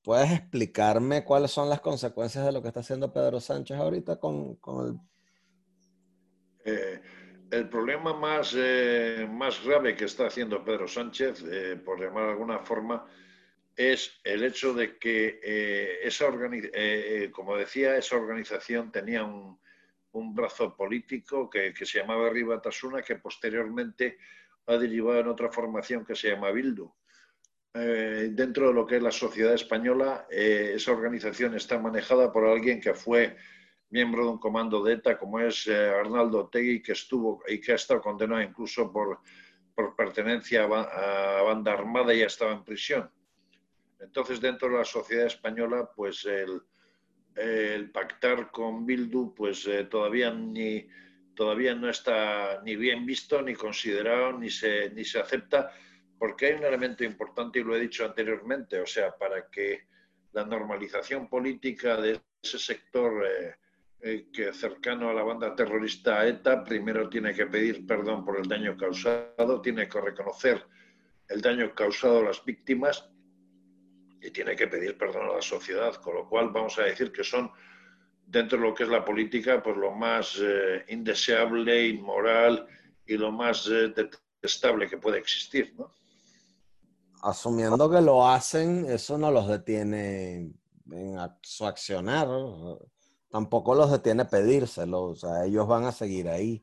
[0.02, 4.56] ¿puedes explicarme cuáles son las consecuencias de lo que está haciendo Pedro Sánchez ahorita con,
[4.56, 5.00] con el
[6.66, 7.00] eh,
[7.52, 12.30] el problema más, eh, más grave que está haciendo Pedro Sánchez, eh, por llamar de
[12.32, 13.06] alguna forma,
[13.76, 16.26] es el hecho de que esa
[17.30, 19.60] como decía, esa organización tenía un,
[20.34, 24.18] brazo político que, se llamaba Ribatasuna, que posteriormente
[24.66, 26.90] ha derivado en otra formación que se llama Bildu.
[27.74, 32.94] dentro de lo que es la sociedad española, esa organización está manejada por alguien que
[32.94, 33.36] fue
[33.90, 37.72] miembro de un comando de ETA como es eh, Arnaldo Tegui, que estuvo y que
[37.72, 39.20] ha estado condenado incluso por,
[39.74, 43.10] por pertenencia a, banda armada y ha estado en prisión.
[44.00, 46.60] Entonces, dentro de la sociedad española, pues el,
[47.34, 50.86] el pactar con Bildu, pues eh, todavía ni
[51.36, 55.70] todavía no está ni bien visto, ni considerado, ni se, ni se acepta,
[56.18, 59.86] porque hay un elemento importante, y lo he dicho anteriormente, o sea, para que
[60.32, 63.54] la normalización política de ese sector eh,
[64.00, 68.48] eh, que cercano a la banda terrorista ETA, primero tiene que pedir perdón por el
[68.48, 70.64] daño causado, tiene que reconocer
[71.28, 73.08] el daño causado a las víctimas
[74.20, 77.24] y tiene que pedir perdón a la sociedad, con lo cual vamos a decir que
[77.24, 77.50] son
[78.26, 82.66] dentro de lo que es la política, pues lo más eh, indeseable, inmoral
[83.06, 85.92] y lo más eh, detestable que puede existir, ¿no?
[87.22, 90.52] Asumiendo que lo hacen, eso no los detiene
[90.90, 92.28] en su accionar,
[93.30, 96.62] tampoco los detiene pedírselo, o sea, ellos van a seguir ahí.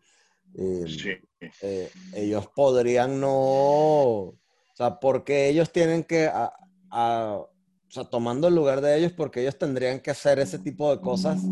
[0.55, 1.11] Em, sí.
[1.61, 4.37] Eh, ellos podrían no, o
[4.73, 6.29] sea, porque ellos tienen que,
[7.93, 10.99] o sea, tomando el lugar de ellos, porque ellos tendrían que hacer ese tipo de
[10.99, 11.43] cosas,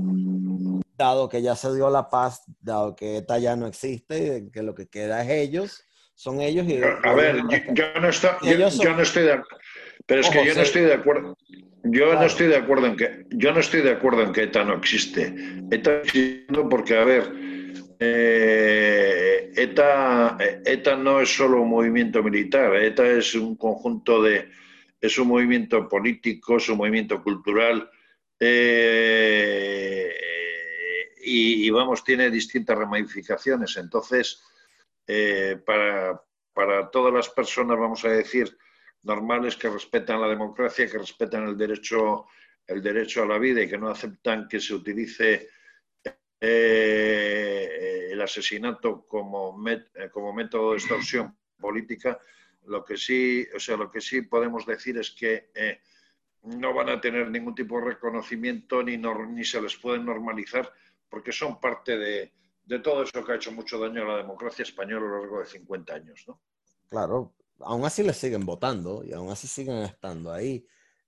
[0.97, 4.63] dado que ya se dio la paz, dado que ETA ya no existe, y que
[4.63, 5.83] lo que queda es ellos,
[6.15, 6.81] son ellos y...
[6.81, 9.57] A ver, yo, no, estoy, yo, no estoy de acuerdo,
[10.07, 11.37] pero es que yo no estoy de acuerdo.
[11.83, 14.63] Yo no estoy de acuerdo en que yo no estoy de acuerdo en que ETA
[14.63, 15.35] no existe.
[15.69, 17.31] ETA existe porque a ver,
[17.99, 22.75] eh, ETA, ETA no es solo un movimiento militar.
[22.75, 24.49] ETA es un conjunto de
[25.01, 27.89] es un movimiento político, es un movimiento cultural
[28.39, 30.13] eh,
[31.23, 33.75] y, vamos tiene distintas ramificaciones.
[33.77, 34.43] Entonces
[35.07, 36.21] eh, para
[36.53, 38.57] para todas las personas vamos a decir
[39.03, 42.27] normales que respetan la democracia, que respetan el derecho,
[42.67, 45.49] el derecho a la vida y que no aceptan que se utilice
[46.39, 52.19] eh, el asesinato como, eh, como método de extorsión política,
[52.65, 55.79] lo que sí, o sea, lo que sí podemos decir es que eh,
[56.43, 60.71] no van a tener ningún tipo de reconocimiento ni, ni se les puede normalizar
[61.09, 62.31] porque son parte de,
[62.63, 65.39] de, todo eso que ha hecho mucho daño a la democracia española a lo largo
[65.39, 66.23] de 50 años.
[66.27, 66.41] ¿no?
[66.89, 70.65] Claro, aún así le siguen votando y aún así siguen estando ahí.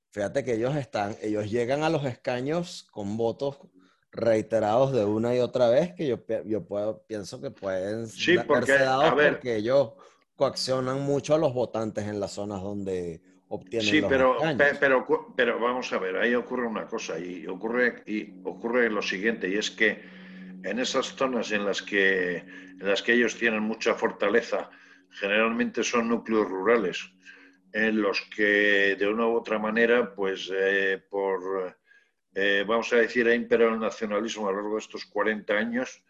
[0.09, 3.57] Fíjate que ellos están, ellos llegan a los escaños con votos
[4.11, 8.77] reiterados de una y otra vez que yo, yo puedo, pienso que pueden sí, porque,
[9.31, 9.93] porque ellos
[10.35, 14.37] coaccionan mucho a los votantes en las zonas donde obtienen sí, pero,
[14.79, 19.47] pero, pero vamos a ver, ahí ocurre una cosa y ocurre, y ocurre lo siguiente
[19.47, 20.01] y es que
[20.63, 24.69] en esas zonas en las que, en las que ellos tienen mucha fortaleza,
[25.11, 27.13] generalmente son núcleos rurales
[27.73, 31.75] en los que de una u otra manera, pues eh, por,
[32.35, 36.03] eh, vamos a decir, ha imperado el nacionalismo a lo largo de estos 40 años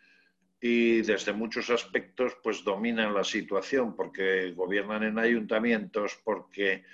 [0.65, 6.85] y desde muchos aspectos pues dominan la situación porque gobiernan en ayuntamientos, porque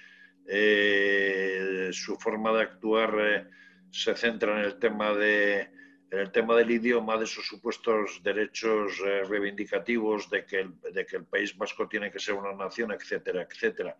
[0.48, 3.48] eh, su forma de actuar
[3.92, 5.70] se centra en el tema de
[6.10, 11.18] en el tema del idioma, de esos supuestos derechos eh, reivindicativos de que, de que
[11.18, 13.96] el País Vasco tiene que ser una nación, etcétera, etcétera.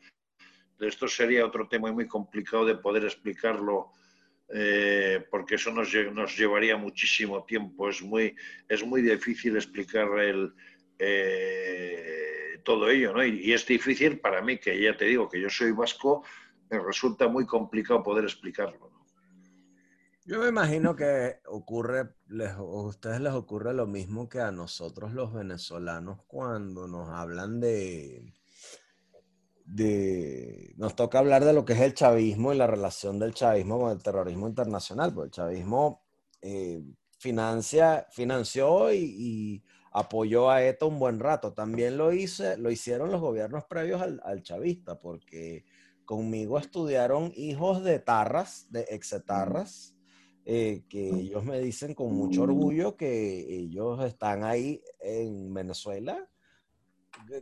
[0.80, 3.92] Esto sería otro tema muy complicado de poder explicarlo
[4.52, 7.90] eh, porque eso nos, nos, llevaría muchísimo tiempo.
[7.90, 8.36] Es muy,
[8.68, 10.54] es muy difícil explicar el,
[10.98, 13.24] eh, todo ello, ¿no?
[13.24, 16.24] Y, es difícil para mí, que ya te digo que yo soy vasco,
[16.70, 18.90] me resulta muy complicado poder explicarlo.
[20.26, 25.14] Yo me imagino que ocurre, les, a ustedes les ocurre lo mismo que a nosotros
[25.14, 28.32] los venezolanos cuando nos hablan de,
[29.70, 33.80] de, nos toca hablar de lo que es el chavismo y la relación del chavismo
[33.80, 36.04] con el terrorismo internacional, porque el chavismo
[36.42, 36.82] eh,
[37.20, 41.54] financió y, apoyó a ETA un buen rato.
[41.54, 45.66] También lo, hice, lo hicieron los gobiernos previos al, al chavista, porque
[46.06, 49.96] conmigo estudiaron hijos de tarras, de exetarras
[50.52, 56.28] eh, que ellos me dicen con mucho orgullo que ellos están ahí en Venezuela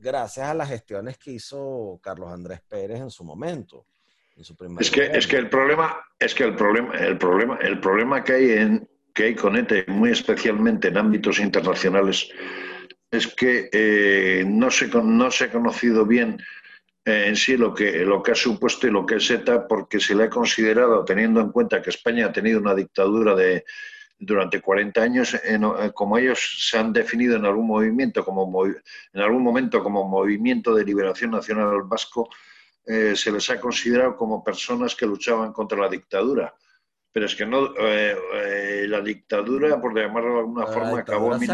[0.01, 3.85] gracias a las gestiones que hizo Carlos Andrés Pérez en su momento.
[4.35, 7.79] En su es que es que el problema es que el problema el problema el
[7.79, 12.29] problema que hay en que hay con ETE muy especialmente en ámbitos internacionales
[13.09, 16.37] es que eh, no se no se ha conocido bien
[17.07, 20.13] en sí lo que, lo que ha supuesto y lo que es ETA, porque se
[20.13, 23.63] le ha considerado, teniendo en cuenta que España ha tenido una dictadura de,
[24.19, 25.59] durante 40 años, eh,
[25.93, 30.83] como ellos se han definido en algún movimiento, como en algún momento como movimiento de
[30.83, 32.29] liberación nacional vasco,
[32.85, 36.53] eh, se les ha considerado como personas que luchaban contra la dictadura.
[37.11, 41.49] Pero es que no, eh, la dictadura, por llamarlo de alguna forma, acabó en,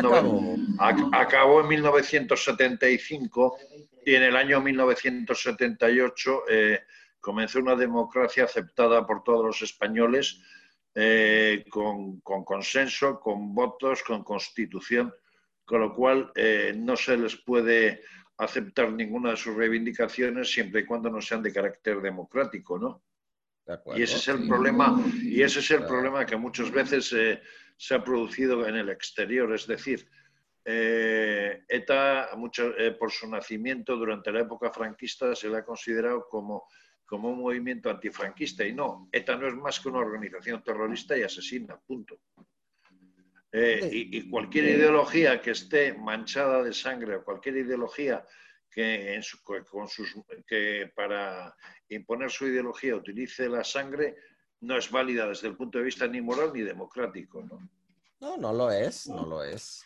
[1.13, 3.57] acabó en 1975
[4.05, 6.81] y en el año 1978 eh,
[7.19, 10.41] comenzó una democracia aceptada por todos los españoles
[10.95, 15.13] eh, con, consenso, con votos, con constitución,
[15.65, 18.01] con lo cual eh, no se les puede
[18.37, 23.03] aceptar ninguna de sus reivindicaciones siempre y cuando no sean de carácter democrático, ¿no?
[23.95, 27.15] y ese es el problema, y ese es el problema que muchas veces
[27.77, 30.05] se ha producido en el exterior, es decir,
[30.65, 36.25] eh, ETA, mucho, eh, por su nacimiento durante la época franquista, se le ha considerado
[36.29, 36.67] como,
[37.05, 41.23] como un movimiento antifranquista y no, ETA no es más que una organización terrorista y
[41.23, 42.19] asesina, punto.
[43.51, 48.25] Eh, y, cualquier ideología que esté manchada de sangre o cualquier ideología
[48.67, 49.21] que,
[49.69, 50.15] con sus,
[50.47, 51.55] que para
[51.89, 54.15] imponer su ideología utilice la sangre
[54.61, 57.43] no es válida desde el punto de vista ni moral ni democrático.
[57.43, 57.69] ¿no?
[58.19, 59.83] No, no lo es, no lo es.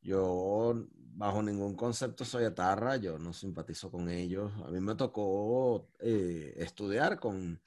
[0.00, 0.86] Yo,
[1.16, 4.52] bajo ningún concepto, soy etarra, yo no simpatizo con ellos.
[4.66, 7.60] A mí me tocó eh, estudiar con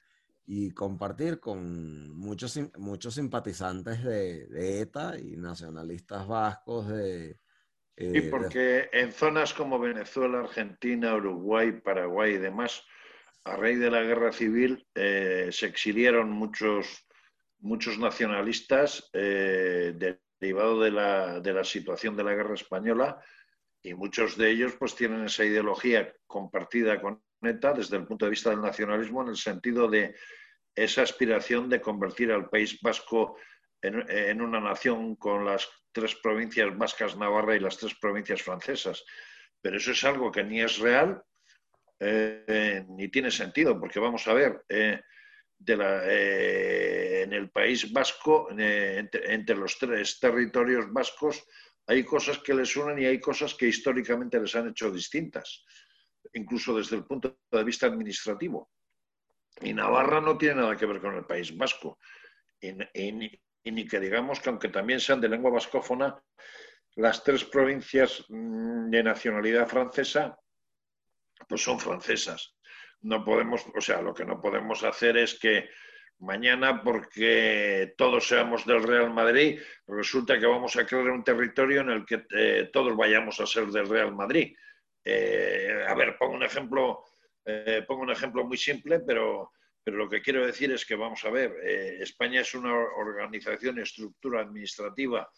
[0.46, 7.38] y compartir con muchos, muchos simpatizantes de, ETA y nacionalistas vascos de...
[7.96, 12.84] Eh, y porque en zonas como Venezuela, Argentina, Uruguay, Paraguay y demás,
[13.44, 17.06] a raíz de la guerra civil eh, se exiliaron muchos,
[17.58, 23.20] muchos nacionalistas derivado de la, de la situación de la guerra española
[23.82, 28.30] y muchos de ellos pues tienen esa ideología compartida con ETA desde el punto de
[28.30, 30.14] vista del nacionalismo en el sentido de
[30.74, 33.36] esa aspiración de convertir al País Vasco
[33.82, 39.04] en, una nación con las tres provincias vascas, Navarra y las tres provincias francesas.
[39.60, 41.22] Pero eso es algo que ni es real
[41.98, 45.00] eh, ni tiene sentido, porque vamos a ver, eh,
[45.66, 51.46] eh, en el País Vasco, entre, los tres territorios vascos,
[51.86, 55.64] hay cosas que les unen y hay cosas que históricamente les han hecho distintas,
[56.34, 58.70] incluso desde el punto de vista administrativo.
[59.60, 61.98] Y Navarra no tiene nada que ver con el País Vasco.
[62.60, 62.72] Y,
[63.70, 66.22] ni que digamos que aunque también sean de lengua vascófona,
[66.96, 70.38] las tres provincias mm, de nacionalidad francesa,
[71.48, 72.54] pues son francesas
[73.02, 75.68] no podemos, o sea, lo que no podemos hacer es que
[76.20, 81.90] mañana, porque todos seamos del Real Madrid, resulta que vamos a crear un territorio en
[81.90, 84.54] el que eh, todos vayamos a ser del Real Madrid.
[85.04, 87.04] Eh, a ver, pongo un ejemplo,
[87.44, 89.52] eh, pongo un ejemplo muy simple, pero,
[89.82, 91.52] pero lo que quiero decir es que vamos a ver,
[92.00, 95.30] España es una organización estructura administrativa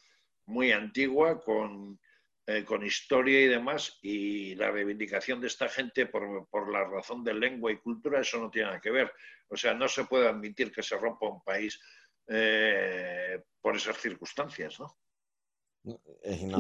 [0.47, 1.99] muy antigua con
[2.45, 7.35] eh, con historia y demás, y la reivindicación de esta gente por, la razón de
[7.35, 9.13] lengua y cultura, eso no tiene nada que ver.
[9.49, 11.81] O sea, no se puede admitir que se rompa un país
[12.27, 14.99] eh, por esas circunstancias, ¿no?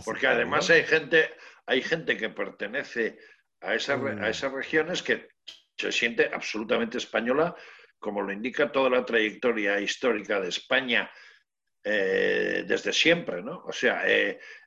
[0.05, 1.35] Porque además hay gente,
[1.66, 3.18] hay gente que pertenece
[3.61, 4.24] a, esa, a mm.
[4.24, 5.30] esas regiones que
[5.76, 7.57] se siente absolutamente española,
[7.99, 11.11] como lo indica toda la trayectoria histórica de España
[11.85, 13.64] eh, desde siempre, ¿no?
[13.66, 14.05] O sea,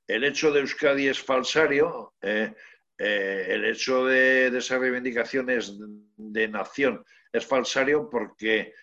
[0.08, 2.54] el hecho de Euskadi es falsario, eh,
[2.98, 5.74] eh, el hecho de, esas reivindicaciones
[6.16, 8.74] de nación es falsario porque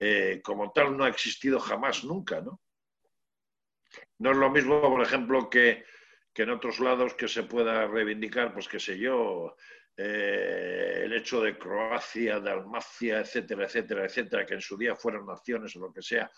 [0.00, 2.60] eh, como tal no ha existido jamás, nunca, ¿no?
[4.18, 5.84] No es lo mismo, por ejemplo, que,
[6.34, 9.54] en otros lados que se pueda reivindicar, pues qué sé yo,
[9.94, 15.76] el hecho de Croacia, de Almacia, etcétera, etcétera, etcétera, que en su día fueron naciones
[15.76, 16.30] o lo que sea,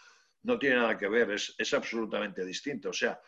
[0.44, 2.90] no tiene nada que ver, es, es absolutamente distinto.
[2.90, 3.20] O sea,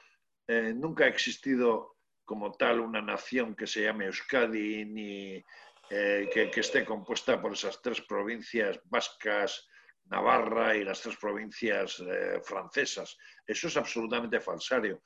[0.47, 5.45] eh, nunca ha existido como tal una nación que se llame Euskadi ni
[5.91, 9.69] eh, que, esté compuesta por esas tres provincias vascas,
[10.05, 13.17] Navarra y las tres provincias eh, francesas.
[13.47, 15.03] Eso es absolutamente falsario.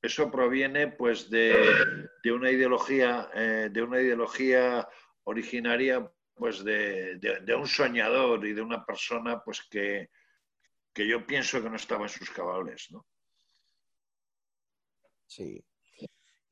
[0.00, 4.88] Eso proviene pues de, una ideología, de una ideología
[5.24, 6.08] originaria
[6.38, 7.18] pues de,
[7.58, 10.10] un soñador y de una persona pues que,
[10.98, 13.06] que yo pienso que no estaba en sus cabales, ¿no?
[15.28, 15.64] Sí.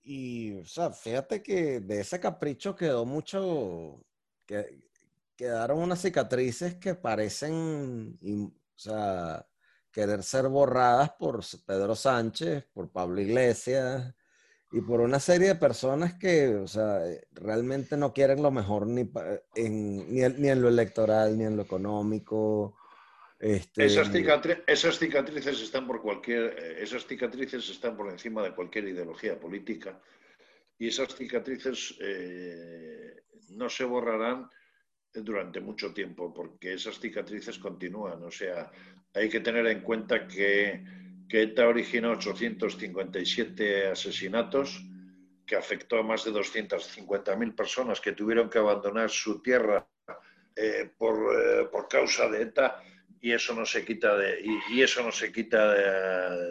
[0.04, 4.06] Y, o sea, fíjate que de ese capricho quedó mucho,
[4.46, 4.88] que,
[5.34, 9.44] quedaron unas cicatrices que parecen, o sea,
[9.90, 14.14] querer ser borradas por Pedro Sánchez, por Pablo Iglesias
[14.70, 17.00] y por una serie de personas que, o sea,
[17.32, 19.10] realmente no quieren lo mejor ni,
[19.56, 22.76] en, ni, en lo electoral, ni en lo económico,
[23.38, 24.08] este, esas,
[24.98, 30.00] cicatrices están por cualquier, eh, esas cicatrices están por encima de cualquier ideología política
[30.78, 34.48] y esas cicatrices eh, no se borrarán
[35.12, 38.22] durante mucho tiempo porque esas cicatrices continúan.
[38.22, 38.70] O sea,
[39.12, 40.84] hay que tener en cuenta que,
[41.28, 44.82] que ETA originó 857 asesinatos
[45.46, 49.86] que afectó a más de 250.000 personas que tuvieron que abandonar su tierra
[50.54, 52.82] eh, por, por causa de ETA
[53.26, 55.72] y eso no se quita de, y, eso no se quita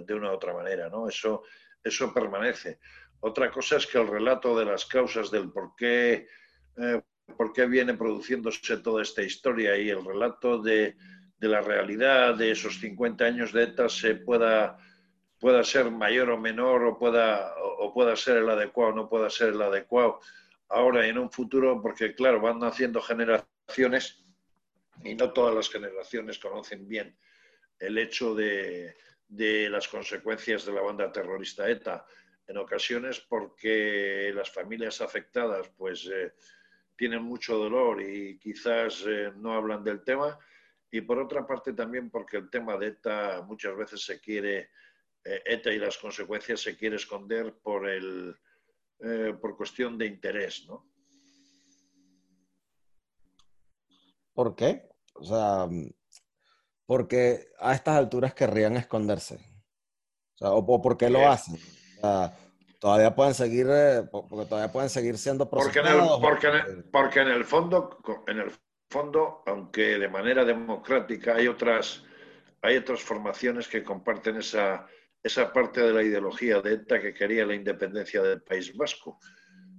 [0.02, 0.92] de, una u otra manera.
[1.08, 1.44] Eso,
[1.82, 2.80] eso permanece.
[3.22, 6.28] Otra cosa es que el relato de las causas del por qué,
[6.76, 7.02] eh,
[7.38, 10.98] por qué viene produciéndose toda esta historia y el relato de,
[11.38, 14.78] de, la realidad de esos 50 años de ETA se pueda,
[15.40, 19.30] pueda ser mayor o menor o pueda, o pueda ser el adecuado o no pueda
[19.30, 20.20] ser el adecuado
[20.68, 24.25] ahora y en un futuro, porque claro, van naciendo generaciones
[25.04, 27.18] y no todas las generaciones conocen bien
[27.80, 28.96] el hecho de,
[29.28, 32.06] las consecuencias de la banda terrorista ETA.
[32.48, 36.34] En ocasiones porque las familias afectadas pues eh,
[36.96, 40.38] tienen mucho dolor y quizás eh, no hablan del tema.
[40.92, 44.70] Y por otra parte también porque el tema de ETA muchas veces se quiere,
[45.24, 48.36] eh, ETA y las consecuencias se quiere esconder por, el,
[49.42, 50.95] por cuestión de interés, ¿no?
[54.36, 54.90] ¿Por qué?
[55.14, 55.68] O sea,
[56.86, 59.36] porque a estas alturas querrían esconderse.
[59.36, 61.58] O, sea, o, por qué lo hacen.
[62.80, 66.50] todavía pueden seguir, eh, porque todavía pueden seguir siendo porque en, el, porque,
[66.92, 68.52] porque en el fondo, en el
[68.90, 72.04] fondo, aunque de manera democrática hay otras,
[72.62, 74.86] hay otras formaciones que comparten esa,
[75.24, 79.18] esa parte de la ideología de ETA que quería la independencia del País Vasco.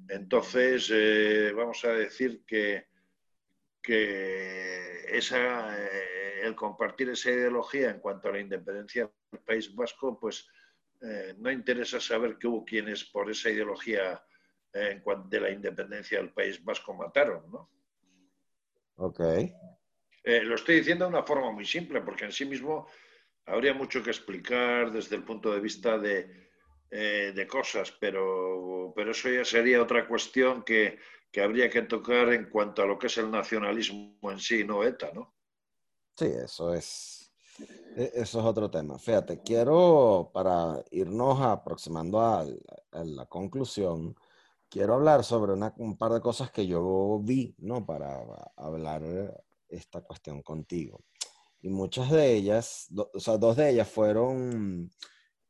[0.09, 2.87] Entonces, eh, vamos a decir que,
[3.87, 10.19] que esa, eh, el compartir esa ideología en cuanto a la independencia del País Vasco,
[10.19, 10.49] pues
[11.01, 14.21] eh, no interesa saber que hubo quienes por esa ideología
[14.73, 17.71] eh, en cuanto de la independencia del País Vasco mataron, ¿no?
[18.97, 19.21] Ok.
[20.25, 22.89] lo estoy diciendo de una forma muy simple, porque en sí mismo
[23.45, 26.51] habría mucho que explicar desde el punto de vista de,
[26.91, 30.99] de cosas, pero, pero eso ya sería otra cuestión que,
[31.37, 34.83] que habría que tocar en cuanto a lo que es el nacionalismo en sí, no
[34.83, 35.35] ETA, ¿no?
[36.17, 37.31] Sí, eso es,
[37.95, 38.99] e, eso es otro tema.
[38.99, 42.47] Fíjate, quiero, para irnos aproximando a,
[42.91, 44.17] la conclusión,
[44.71, 47.85] quiero hablar sobre un par de cosas que yo vi, ¿no?
[47.85, 48.19] Para
[48.57, 49.03] hablar
[49.69, 51.05] esta cuestión contigo.
[51.61, 54.91] Y muchas de ellas, o sea, dos de ellas fueron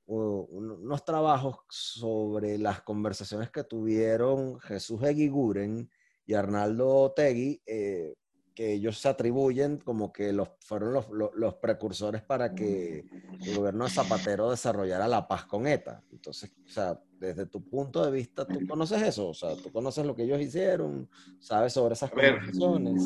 [0.07, 5.91] unos trabajos sobre las conversaciones que tuvieron Jesús Eguiguren
[6.27, 8.15] y Arnaldo Tegui, eh,
[8.55, 13.05] que ellos se atribuyen como que los, fueron los, los, precursores para que
[13.45, 16.03] el gobierno de Zapatero desarrollara la paz con ETA.
[16.11, 19.29] Entonces, o sea, desde tu punto de vista, ¿tú conoces eso?
[19.29, 21.07] O sea, ¿tú conoces lo que ellos hicieron?
[21.39, 23.03] ¿Sabes sobre esas conversaciones?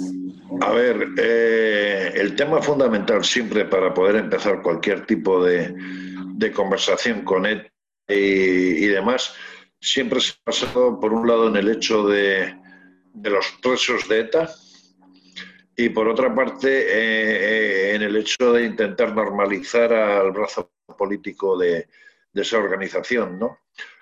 [0.60, 5.74] A ver, eh, el tema fundamental siempre para poder empezar cualquier tipo de,
[6.40, 7.70] de conversación con ETA
[8.08, 9.34] y, demás,
[9.80, 12.56] siempre se ha pasado, por un lado, en el hecho de,
[13.12, 14.50] de los presos de ETA,
[15.76, 21.56] y por otra parte eh, eh, en el hecho de intentar normalizar al brazo político
[21.56, 21.88] de,
[22.34, 23.38] esa organización.
[23.38, 23.60] ¿no?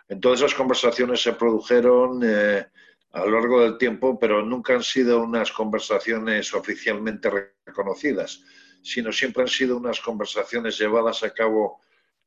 [0.09, 2.67] En todas esas conversaciones se produjeron eh,
[3.13, 7.31] a lo largo del tiempo, pero nunca han sido unas conversaciones oficialmente
[7.67, 8.43] reconocidas,
[8.83, 11.81] sino siempre han sido unas conversaciones llevadas a cabo,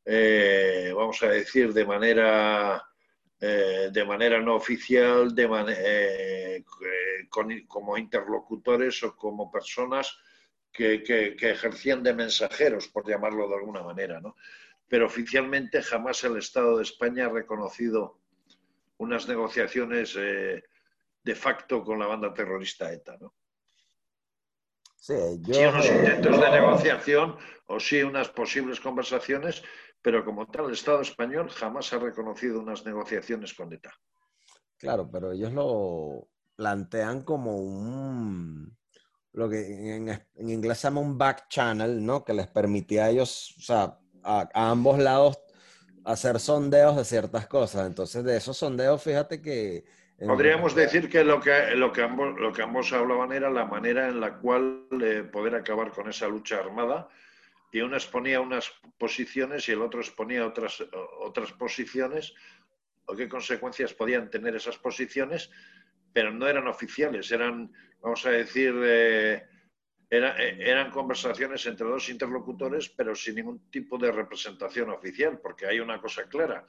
[0.05, 2.83] vamos a decir, de manera
[3.43, 10.15] eh, de manera no oficial, de eh, eh, como interlocutores o como personas
[10.71, 11.01] que,
[11.41, 14.21] ejercían de mensajeros, por llamarlo de alguna manera.
[14.21, 14.35] ¿no?
[14.87, 18.19] Pero oficialmente jamás el Estado de España ha reconocido
[18.97, 23.17] unas negociaciones de facto con la banda terrorista ETA.
[23.19, 23.33] ¿no?
[24.97, 29.63] Sí, unos intentos de negociación o sí unas posibles conversaciones,
[30.01, 33.93] pero como tal, el Estado español jamás ha reconocido unas negociaciones con ETA.
[34.77, 38.75] Claro, pero ellos lo plantean como un,
[39.33, 42.23] lo que en, inglés se llama un back channel, ¿no?
[42.23, 45.39] Que les permitía a ellos, o sea, a, ambos lados
[46.03, 47.85] hacer sondeos de ciertas cosas.
[47.85, 49.85] Entonces, de esos sondeos, fíjate que...
[50.17, 54.07] Podríamos decir que lo que, lo, que ambos, lo que ambos hablaban era la manera
[54.07, 57.09] en la cual eh, poder acabar con esa lucha armada
[57.71, 60.83] y uno exponía unas posiciones y el otro exponía otras,
[61.19, 62.33] otras posiciones,
[63.05, 65.49] o qué consecuencias podían tener esas posiciones,
[66.13, 69.47] pero no eran oficiales, eran, vamos a decir, eh,
[70.09, 75.79] eh, eran conversaciones entre dos interlocutores, pero sin ningún tipo de representación oficial, porque hay
[75.79, 76.67] una cosa clara,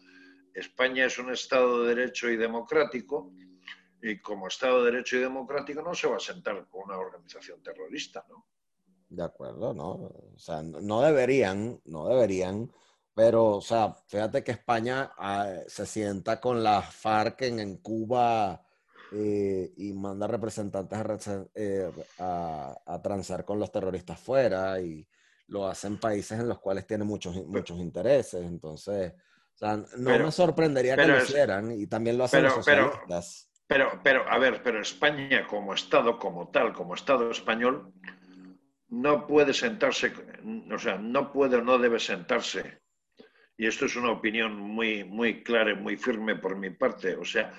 [0.54, 3.32] España es un Estado de Derecho y democrático,
[4.00, 7.60] y como Estado de Derecho y democrático no se va a sentar con una organización
[7.62, 8.46] terrorista, ¿no?
[9.12, 9.90] De acuerdo, ¿no?
[9.90, 12.72] O sea, no deberían, no deberían,
[13.14, 18.62] pero, o sea, fíjate que España ah, se sienta con la FARC en, Cuba
[19.12, 25.06] eh, y manda representantes a, eh, a, transar con los terroristas fuera y
[25.48, 28.42] lo hacen países en los cuales tiene muchos, muchos intereses.
[28.42, 33.50] Entonces, o sea, no me sorprendería que lo hicieran y también lo hacen los socialistas.
[33.66, 37.92] pero, pero, a ver, pero España como Estado, como tal, como Estado español,
[38.92, 40.12] no puede sentarse,
[40.70, 42.82] o sea, no puede o no debe sentarse.
[43.56, 47.24] Y esto es una opinión muy, muy clara y muy firme por mi parte, o
[47.24, 47.54] sea,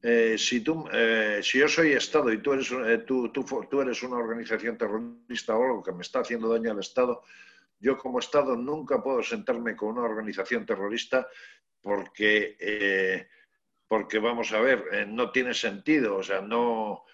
[0.00, 4.02] eh, si, tú, eh, si yo soy Estado y tú eres, eh, tú, tú, eres
[4.04, 7.24] una organización terrorista o algo que me está haciendo daño al Estado,
[7.80, 11.26] yo como Estado nunca puedo sentarme con una organización terrorista
[11.82, 13.26] porque,
[13.88, 17.04] porque vamos a ver, no tiene sentido, o sea, no...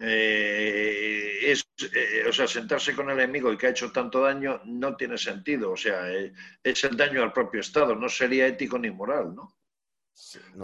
[0.00, 1.64] es,
[2.26, 5.72] o sea, sentarse con el enemigo y que ha hecho tanto daño no tiene sentido,
[5.72, 6.10] o sea,
[6.62, 9.56] es el daño al propio Estado, no sería ético ni moral, ¿no?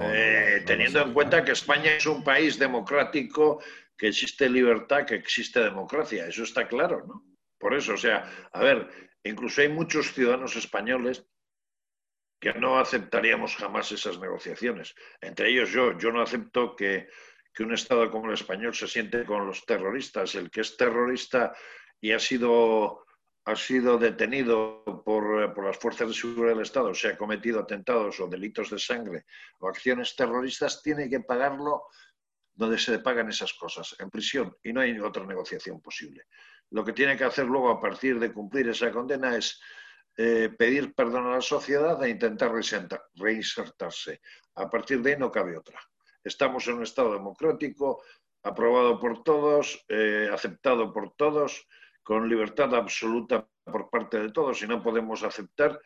[0.03, 3.62] Eh, teniendo en cuenta que España es un país democrático,
[3.97, 7.24] que existe libertad, que existe democracia, eso está claro, ¿no?
[7.59, 8.89] Por eso, o sea, a ver,
[9.22, 11.26] incluso hay muchos ciudadanos españoles
[12.41, 14.95] que no aceptaríamos jamás esas negociaciones.
[15.20, 17.09] Entre ellos yo, yo no acepto que,
[17.53, 20.34] que un Estado como el español se siente con los terroristas.
[20.34, 21.55] El que es terrorista
[22.01, 23.05] y ha sido
[23.46, 28.20] ha sido detenido por, por, las fuerzas de seguridad del Estado, se ha cometido atentados
[28.20, 29.24] o delitos de sangre
[29.59, 31.84] o acciones terroristas, tiene que pagarlo
[32.55, 36.24] donde se pagan esas cosas, en prisión, y no hay otra negociación posible.
[36.70, 39.59] Lo que tiene que hacer luego a partir de cumplir esa condena es
[40.16, 42.53] eh, pedir perdón a la sociedad e intentar
[43.14, 44.20] reinsertarse.
[44.57, 45.80] A partir de ahí no cabe otra.
[46.22, 48.02] Estamos en un Estado democrático,
[48.42, 51.66] aprobado por todos, eh, aceptado por todos,
[52.02, 55.80] con libertad absoluta por parte de todos y no podemos aceptar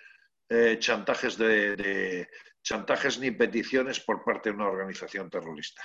[0.49, 2.29] eh, chantajes, de,
[2.63, 5.83] chantajes ni peticiones por parte de una organización terrorista.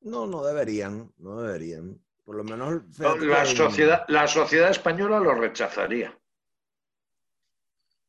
[0.00, 2.00] No, no deberían, no deberían.
[2.24, 6.16] Por lo menos la, sociedad, la sociedad española lo rechazaría.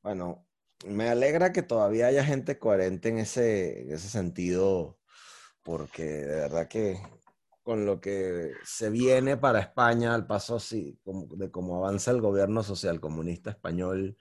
[0.01, 0.48] Bueno,
[0.85, 4.97] me alegra que todavía haya gente coherente en ese, en ese sentido,
[5.63, 6.97] porque de verdad que
[7.63, 12.63] con lo que se viene para España al paso así, de cómo avanza el gobierno
[12.63, 14.17] social comunista español,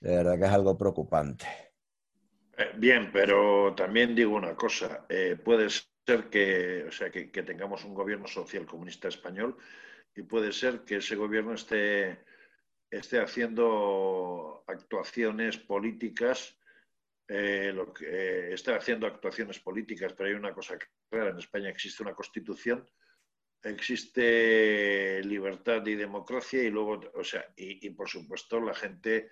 [0.00, 1.46] de verdad que es algo preocupante.
[2.58, 7.86] Eh, bien, pero también digo una cosa, eh, puede ser que, o sea, que, tengamos
[7.86, 9.56] un gobierno social comunista español
[10.14, 12.18] y puede ser que ese gobierno esté,
[12.90, 16.60] esté haciendo actuaciones políticas
[17.32, 20.76] eh, está haciendo actuaciones políticas, pero hay una cosa
[21.08, 22.84] clara, en España existe una constitución,
[23.62, 29.30] existe libertad y democracia y luego, o sea, y, por supuesto la gente,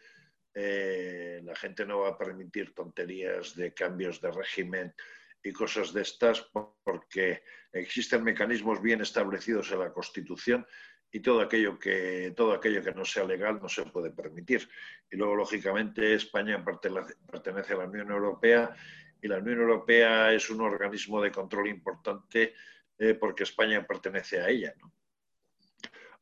[0.54, 4.94] eh, la gente no va a permitir tonterías de cambios de régimen
[5.42, 6.48] y cosas de estas
[6.84, 7.42] porque
[7.72, 10.64] existen mecanismos bien establecidos en la Constitución
[11.10, 14.68] y todo aquello que todo aquello que no sea legal no se puede permitir.
[15.10, 18.74] Y luego, lógicamente, España pertenece a la Unión Europea
[19.20, 22.54] y la Unión Europea es un organismo de control importante
[22.98, 24.74] eh, porque España pertenece a ella.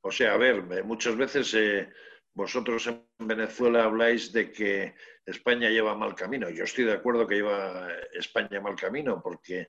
[0.02, 1.88] O sea, a ver, eh, muchas veces eh,
[2.32, 6.48] vosotros en Venezuela habláis de que España lleva mal camino.
[6.48, 9.68] Yo estoy de acuerdo que lleva España mal camino porque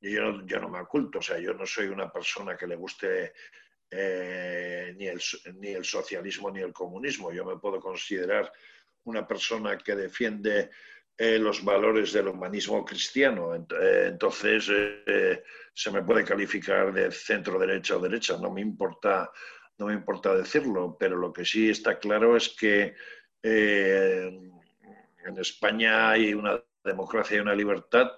[0.00, 3.32] yo, yo no me oculto, o sea, yo no soy una persona que le guste
[3.94, 5.20] eh, ni, el,
[5.56, 7.30] ni el socialismo ni el comunismo.
[7.30, 8.50] Yo me puedo considerar
[9.04, 10.70] una persona que defiende
[11.18, 13.54] eh, los valores del humanismo cristiano.
[13.54, 14.64] Eh, entonces,
[15.74, 19.30] se me puede calificar de centro derecha o derecha, no me importa,
[19.76, 22.94] no me importa decirlo, pero lo que sí está claro es que
[23.42, 28.10] en España hay una democracia y una libertad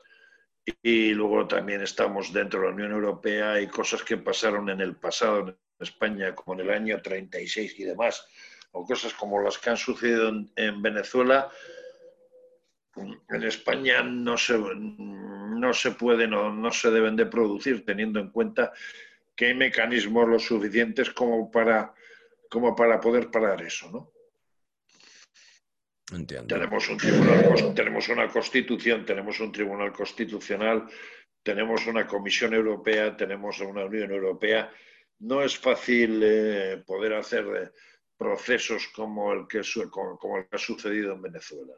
[0.83, 4.97] y luego también estamos dentro de la Unión Europea y cosas que pasaron en el
[4.97, 8.27] pasado, España como en el año 36 y demás,
[8.73, 11.51] o cosas como las que han sucedido en, Venezuela,
[12.97, 18.31] en España no se, no se pueden o no se deben de producir teniendo en
[18.31, 18.73] cuenta
[19.35, 21.93] que hay mecanismos lo suficientes como para,
[22.49, 24.13] como para poder parar eso, ¿no?
[26.13, 26.55] Entiendo.
[26.55, 30.87] Tenemos, un tribunal, tenemos una constitución, tenemos un tribunal constitucional,
[31.43, 34.71] tenemos una Comisión Europea, tenemos una Unión Europea
[35.19, 37.71] no es fácil eh, poder hacer eh,
[38.17, 41.75] procesos como el, que, como el que ha sucedido en Venezuela.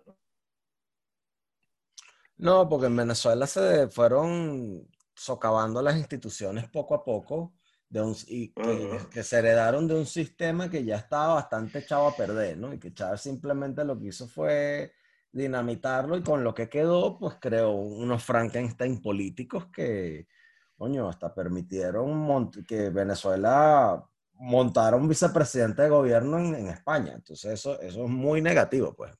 [2.38, 2.68] ¿no?
[2.68, 7.54] porque en Venezuela se fueron socavando las instituciones poco a poco
[7.88, 12.16] de un, y que, se heredaron de un sistema que ya estaba bastante echado a
[12.16, 12.72] perder, ¿no?
[12.72, 14.92] Y que Chávez simplemente lo que hizo fue
[15.32, 20.26] dinamitarlo y con lo que quedó, pues creó unos Frankenstein políticos que,
[20.76, 24.04] coño, hasta permitieron que Venezuela
[24.34, 27.12] montara un vicepresidente de gobierno en, España.
[27.14, 29.12] Entonces eso, eso es muy negativo, pues.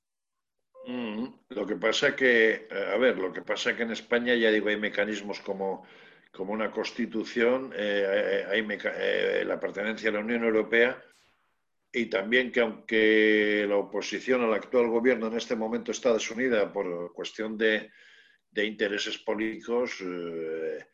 [0.87, 4.51] Mm, lo que pasa que, eh, a ver, lo que pasa que en España, ya
[4.51, 5.85] digo, hay mecanismos como,
[6.33, 11.03] como una constitución, eh, hay la pertenencia a la Unión Europea
[11.97, 17.13] y también que aunque la oposición al actual gobierno en este momento está desunida por
[17.15, 17.91] cuestión de,
[18.55, 20.87] intereses políticos, eh,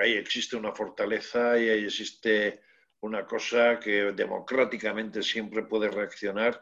[0.00, 2.60] ahí existe una fortaleza y ahí existe
[3.00, 6.60] una cosa que democráticamente siempre puede reaccionar,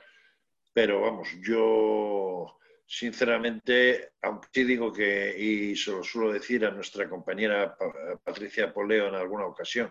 [0.72, 7.08] pero vamos, yo sinceramente, aunque sí digo que, y se lo suelo decir a nuestra
[7.08, 7.76] compañera
[8.22, 9.90] Patricia Poleo en alguna ocasión,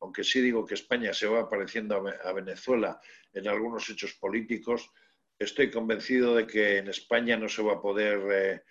[0.00, 3.00] aunque sí digo que España se va pareciendo a Venezuela
[3.32, 4.90] en algunos hechos políticos,
[5.38, 8.62] estoy convencido de que en España no se va a poder eh,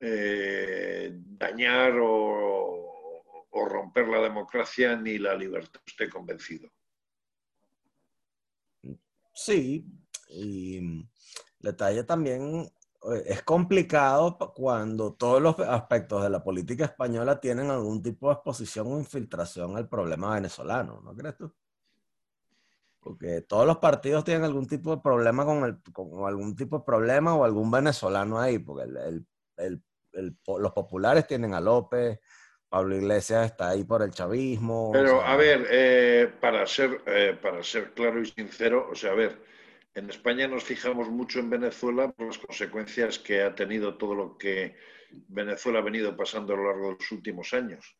[0.00, 2.95] eh, dañar o,
[3.64, 5.80] romper la democracia ni la libertad.
[5.86, 6.68] Estoy convencido.
[9.32, 9.86] Sí,
[10.28, 11.06] y
[11.58, 12.70] detalle también
[13.12, 18.34] eh, es complicado cuando todos los aspectos de la política española tienen algún tipo de
[18.34, 21.52] exposición o infiltración al problema venezolano, ¿no crees tú?
[23.00, 26.84] Porque todos los partidos tienen algún tipo de problema con, el, con algún tipo de
[26.84, 28.86] problema o algún venezolano ahí, porque
[30.12, 32.18] los populares tienen a López,
[32.76, 34.90] Pablo Iglesias está ahí por el chavismo.
[34.92, 39.14] Pero, a ver, eh, para, ser, eh, para ser claro y sincero, o sea, a
[39.14, 39.38] ver,
[39.94, 44.36] en España nos fijamos mucho en Venezuela por las consecuencias que ha tenido todo lo
[44.36, 44.76] que
[45.28, 47.96] Venezuela ha venido pasando a lo largo de los últimos años.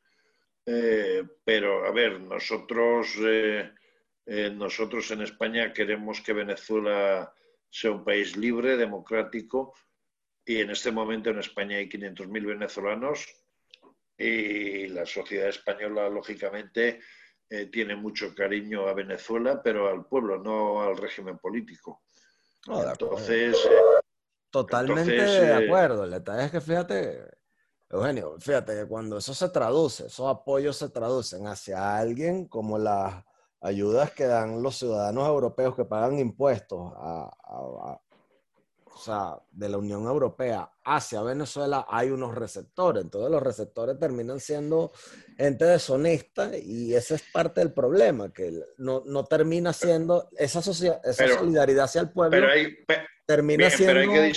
[0.66, 3.16] Eh, pero, a ver, nosotros,
[4.26, 7.32] nosotros en España queremos que Venezuela
[7.70, 9.72] sea un país libre, democrático,
[10.44, 13.45] y en este momento en España hay 500.000 venezolanos
[14.18, 17.00] y la sociedad española, lógicamente,
[17.48, 22.02] eh, tiene mucho cariño a Venezuela, pero al pueblo, no al régimen político.
[22.66, 23.56] entonces.
[23.64, 24.00] Eh,
[24.50, 26.04] Totalmente de eh, acuerdo.
[26.04, 27.28] El detalle es que fíjate,
[27.90, 33.22] Eugenio, fíjate que cuando eso se traduce, esos apoyos se traducen hacia alguien como las
[33.60, 38.00] ayudas que dan los ciudadanos europeos que pagan impuestos a,
[38.97, 43.05] o sea, de la Unión Europea hacia Venezuela hay unos receptores.
[43.05, 44.90] Entonces los receptores terminan siendo
[45.36, 51.28] gente deshonesta y ese es parte del problema, que no, no termina siendo esa, esa
[51.28, 52.30] solidaridad hacia el pueblo.
[52.30, 52.74] Pero hay,
[53.26, 54.01] termina siendo...
[54.22, 54.32] hay,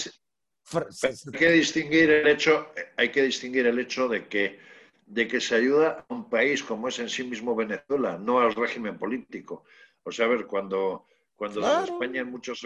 [1.31, 4.59] que distinguir el hecho, hay que distinguir el hecho de que,
[5.05, 8.53] de que se ayuda a un país como es en sí mismo Venezuela, no al
[8.53, 9.63] régimen político.
[10.03, 11.07] O sea, a ver, cuando,
[11.37, 12.61] cuando en España en muchos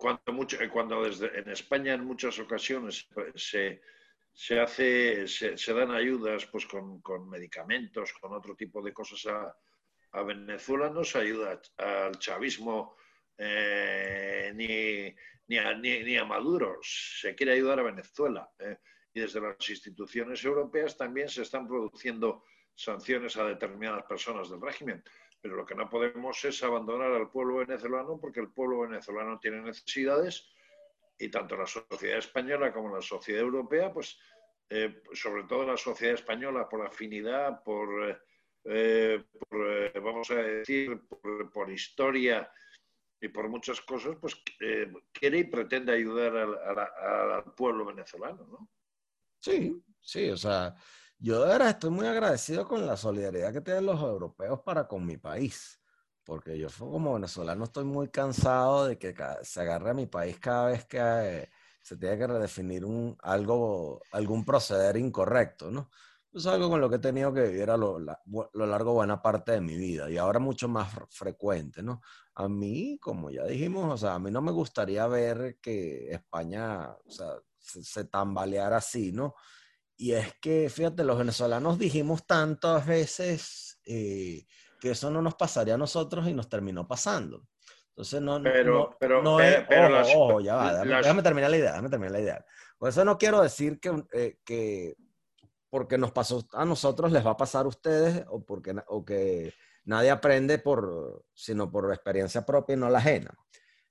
[0.00, 3.82] cuando, mucho, eh, cuando desde, en España en muchas ocasiones se,
[4.32, 9.54] se hace, se, dan ayudas pues con, con, medicamentos, con otro tipo de cosas a,
[10.12, 12.96] a Venezuela, no se ayuda al chavismo
[13.36, 15.14] eh, ni,
[15.48, 18.50] ni, a, ni, a, Maduro, se quiere ayudar a Venezuela.
[18.58, 18.78] Eh.
[19.12, 22.44] Y desde las instituciones europeas también se están produciendo
[22.74, 25.04] sanciones a determinadas personas del régimen.
[25.40, 29.62] Pero lo que no podemos es abandonar al pueblo venezolano porque el pueblo venezolano tiene
[29.62, 30.52] necesidades
[31.18, 34.18] y tanto la sociedad española como la sociedad europea, pues
[34.68, 38.20] eh, sobre todo la sociedad española por afinidad, por,
[38.64, 41.00] eh, eh, vamos a decir,
[41.52, 42.50] por, historia
[43.20, 44.40] y por muchas cosas, pues
[45.12, 48.68] quiere y pretende ayudar al, al pueblo venezolano, ¿no?
[49.40, 50.74] Sí, sí, o sea,
[51.20, 55.04] yo de verdad estoy muy agradecido con la solidaridad que tienen los europeos para con
[55.06, 55.80] mi país,
[56.24, 60.66] porque yo como venezolano estoy muy cansado de que se agarre a mi país cada
[60.68, 61.50] vez que
[61.82, 65.90] se tiene que redefinir un, algo, algún proceder incorrecto, ¿no?
[66.32, 69.52] Es algo con lo que he tenido que vivir a lo, lo largo buena parte
[69.52, 72.00] de mi vida y ahora mucho más frecuente, ¿no?
[72.34, 76.92] A mí, como ya dijimos, o sea, a mí no me gustaría ver que España,
[77.04, 77.26] o sea,
[77.58, 79.34] se, se tambaleara así, ¿no?
[80.00, 84.46] Y es que, fíjate, los venezolanos dijimos tantas veces eh,
[84.80, 87.46] que eso no nos pasaría a nosotros y nos terminó pasando.
[87.90, 91.90] Entonces, no, pero, pero, no es, pero ojo, ya va, déjame, terminar la idea, déjame
[91.90, 92.46] terminar la idea.
[92.78, 94.96] Por eso no quiero decir que, eh, que
[95.68, 99.52] porque nos pasó a nosotros les va a pasar a ustedes o, porque, o que
[99.84, 103.34] nadie aprende por, sino por experiencia propia y no la ajena.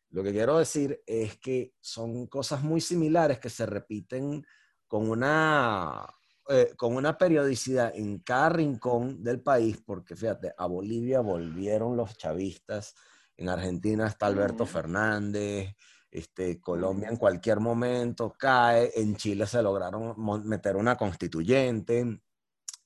[0.09, 4.43] Lo que quiero decir es que son cosas muy similares que se repiten
[4.89, 6.05] con una,
[6.49, 12.17] eh, con una periodicidad en cada rincón del país, porque fíjate, a Bolivia volvieron los
[12.17, 12.95] chavistas,
[13.37, 15.75] en Argentina está Alberto Fernández,
[16.11, 22.19] este, Colombia en cualquier momento cae, en Chile se lograron meter una constituyente.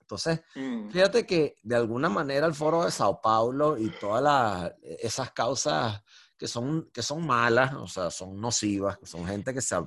[0.01, 0.89] Entonces, mm.
[0.89, 6.03] fíjate que de alguna manera el foro de Sao Paulo y todas esas causas
[6.37, 9.77] que son, que son malas, o sea, son nocivas, son gente que se,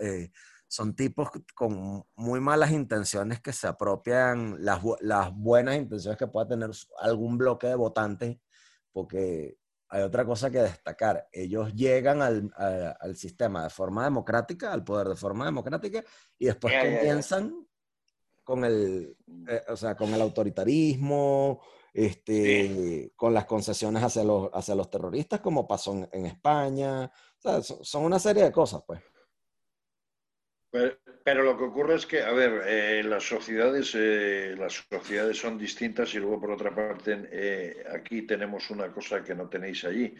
[0.00, 0.30] eh,
[0.68, 6.48] son tipos con muy malas intenciones que se apropian las, las buenas intenciones que pueda
[6.48, 8.38] tener algún bloque de votantes,
[8.92, 9.58] porque
[9.88, 11.28] hay otra cosa que destacar.
[11.32, 16.02] Ellos llegan al, al, sistema de forma democrática, al poder de forma democrática,
[16.38, 17.66] y después comienzan
[18.42, 19.16] con el,
[19.48, 21.60] eh, o sea, con el autoritarismo,
[21.92, 27.06] este, con las concesiones hacia los, hacia los terroristas, como pasó en, España.
[27.06, 29.00] O sea, son, una serie de cosas, pues.
[30.70, 35.58] Pero, lo que ocurre es que, a ver, eh, las sociedades, eh, las sociedades son
[35.58, 40.14] distintas y luego por otra parte eh, aquí tenemos una cosa que no tenéis allí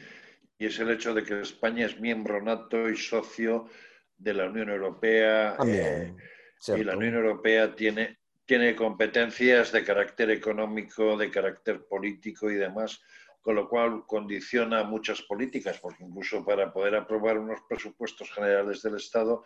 [0.58, 3.68] y es el hecho de que España es miembro nato y socio
[4.16, 11.30] de la Unión Europea y la Unión Europea tiene tiene competencias de carácter económico, de
[11.30, 13.02] carácter político y demás,
[13.42, 18.96] con lo cual condiciona muchas políticas, porque incluso para poder aprobar unos presupuestos generales del
[18.96, 19.44] Estado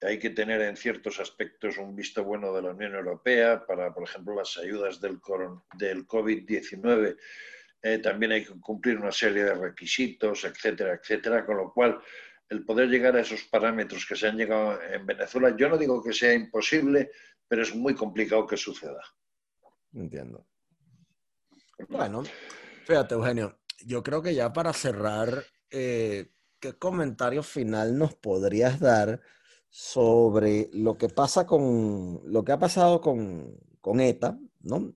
[0.00, 4.04] hay que tener en ciertos aspectos un visto bueno de la Unión Europea para, por
[4.04, 5.18] ejemplo, las ayudas del,
[5.78, 7.16] del COVID-19.
[7.82, 12.00] Eh, también hay que cumplir una serie de requisitos, etcétera, etcétera, con lo cual
[12.48, 16.02] el poder llegar a esos parámetros que se han llegado en Venezuela, yo no digo
[16.02, 17.10] que sea imposible,
[17.48, 19.02] pero es muy complicado que suceda.
[19.92, 20.46] Entiendo.
[21.88, 22.22] Bueno,
[22.84, 29.20] fíjate, Eugenio, yo creo que ya para cerrar, eh, ¿qué comentario final nos podrías dar
[29.68, 34.92] sobre lo que pasa con lo que ha pasado con, con ETA, ¿no?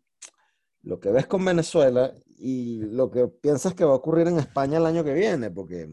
[0.83, 4.79] Lo que ves con Venezuela y lo que piensas que va a ocurrir en España
[4.79, 5.89] el año que viene, porque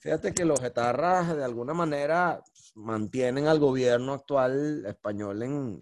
[0.00, 2.40] fíjate que los etarras de alguna manera
[2.74, 5.80] mantienen al gobierno actual español en,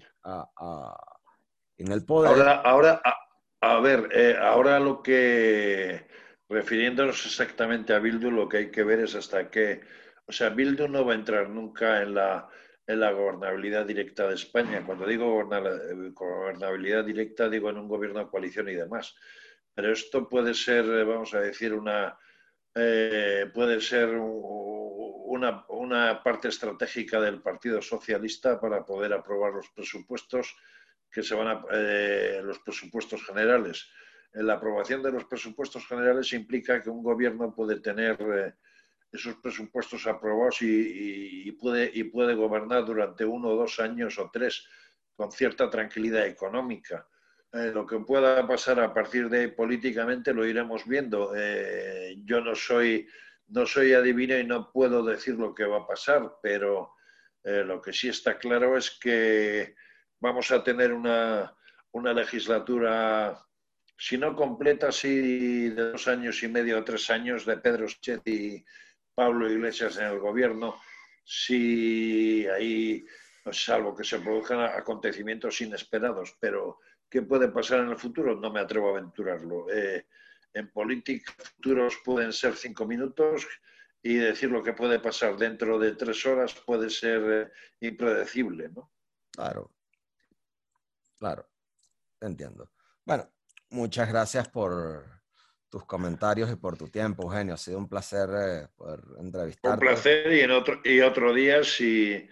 [1.76, 2.33] en el poder.
[2.33, 3.03] Ahora, ahora
[3.61, 6.07] a, ver, eh, ahora lo que,
[6.49, 9.83] refiriéndonos exactamente a Bildu, lo que hay que ver es hasta qué,
[10.31, 12.49] o sea, Bildu no va a entrar nunca en la,
[12.87, 14.87] en la gobernabilidad directa de España.
[14.87, 15.45] Cuando digo
[16.14, 19.16] gobernabilidad directa, digo en un gobierno de coalición y demás.
[19.74, 22.16] Pero esto puede ser, vamos a decir, una,
[22.76, 30.55] eh, puede ser una, una, parte estratégica del Partido Socialista para poder aprobar los presupuestos
[31.11, 33.91] que se van a eh, los presupuestos generales.
[34.35, 38.55] La aprobación de los presupuestos generales implica que un gobierno puede tener eh,
[39.13, 44.31] esos presupuestos aprobados y, y, puede, y puede gobernar durante uno o dos años o
[44.33, 44.67] tres
[45.15, 47.07] con cierta tranquilidad económica.
[47.53, 51.33] Eh, lo que pueda pasar a partir de ahí políticamente lo iremos viendo.
[51.37, 53.09] Eh, yo no soy,
[53.49, 56.93] no soy adivino y no puedo decir lo que va a pasar, pero
[57.43, 59.75] eh, lo que sí está claro es que
[60.21, 61.53] vamos a tener una,
[61.91, 63.45] una legislatura,
[63.99, 68.27] si no completa, sí de dos años y medio o tres años de Pedro Schet
[68.29, 68.65] y
[69.21, 70.81] Pablo Iglesias en el gobierno,
[71.25, 73.05] si ahí,
[73.53, 76.79] salvo que se produzcan acontecimientos inesperados, pero
[77.11, 78.37] ¿Qué puede pasar en el futuro?
[78.37, 79.68] No me atrevo a aventurarlo.
[79.68, 80.07] Eh,
[80.55, 83.49] en política, futuros pueden ser cinco minutos
[84.01, 88.93] y decir lo que puede pasar dentro de tres horas puede ser eh, impredecible, ¿no?
[89.33, 89.73] Claro,
[91.18, 91.51] claro,
[92.21, 92.71] entiendo.
[93.05, 93.29] Bueno,
[93.71, 95.20] muchas gracias por
[95.71, 97.55] tus comentarios y por tu tiempo, Eugenio.
[97.55, 99.75] Ha sido un placer eh, poder entrevistarte.
[99.75, 102.29] Un placer y, en otro, y otro día, si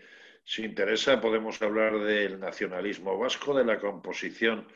[0.48, 4.66] si interesa, podemos hablar del nacionalismo vasco, de la composición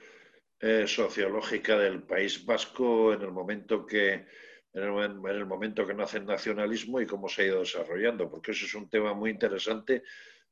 [0.61, 4.27] eh, sociológica del país vasco en el momento que
[4.75, 8.67] en el, momento que nace el nacionalismo y cómo se ha ido desarrollando, porque eso
[8.67, 10.03] es un tema muy interesante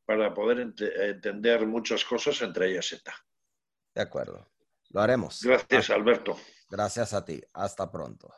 [0.06, 3.14] para poder entender muchas cosas, entre ellas ETA.
[3.94, 4.50] De acuerdo.
[4.88, 5.42] Lo haremos.
[5.42, 6.38] Gracias, Alberto.
[6.70, 7.42] Gracias a ti.
[7.52, 8.32] Hasta pronto.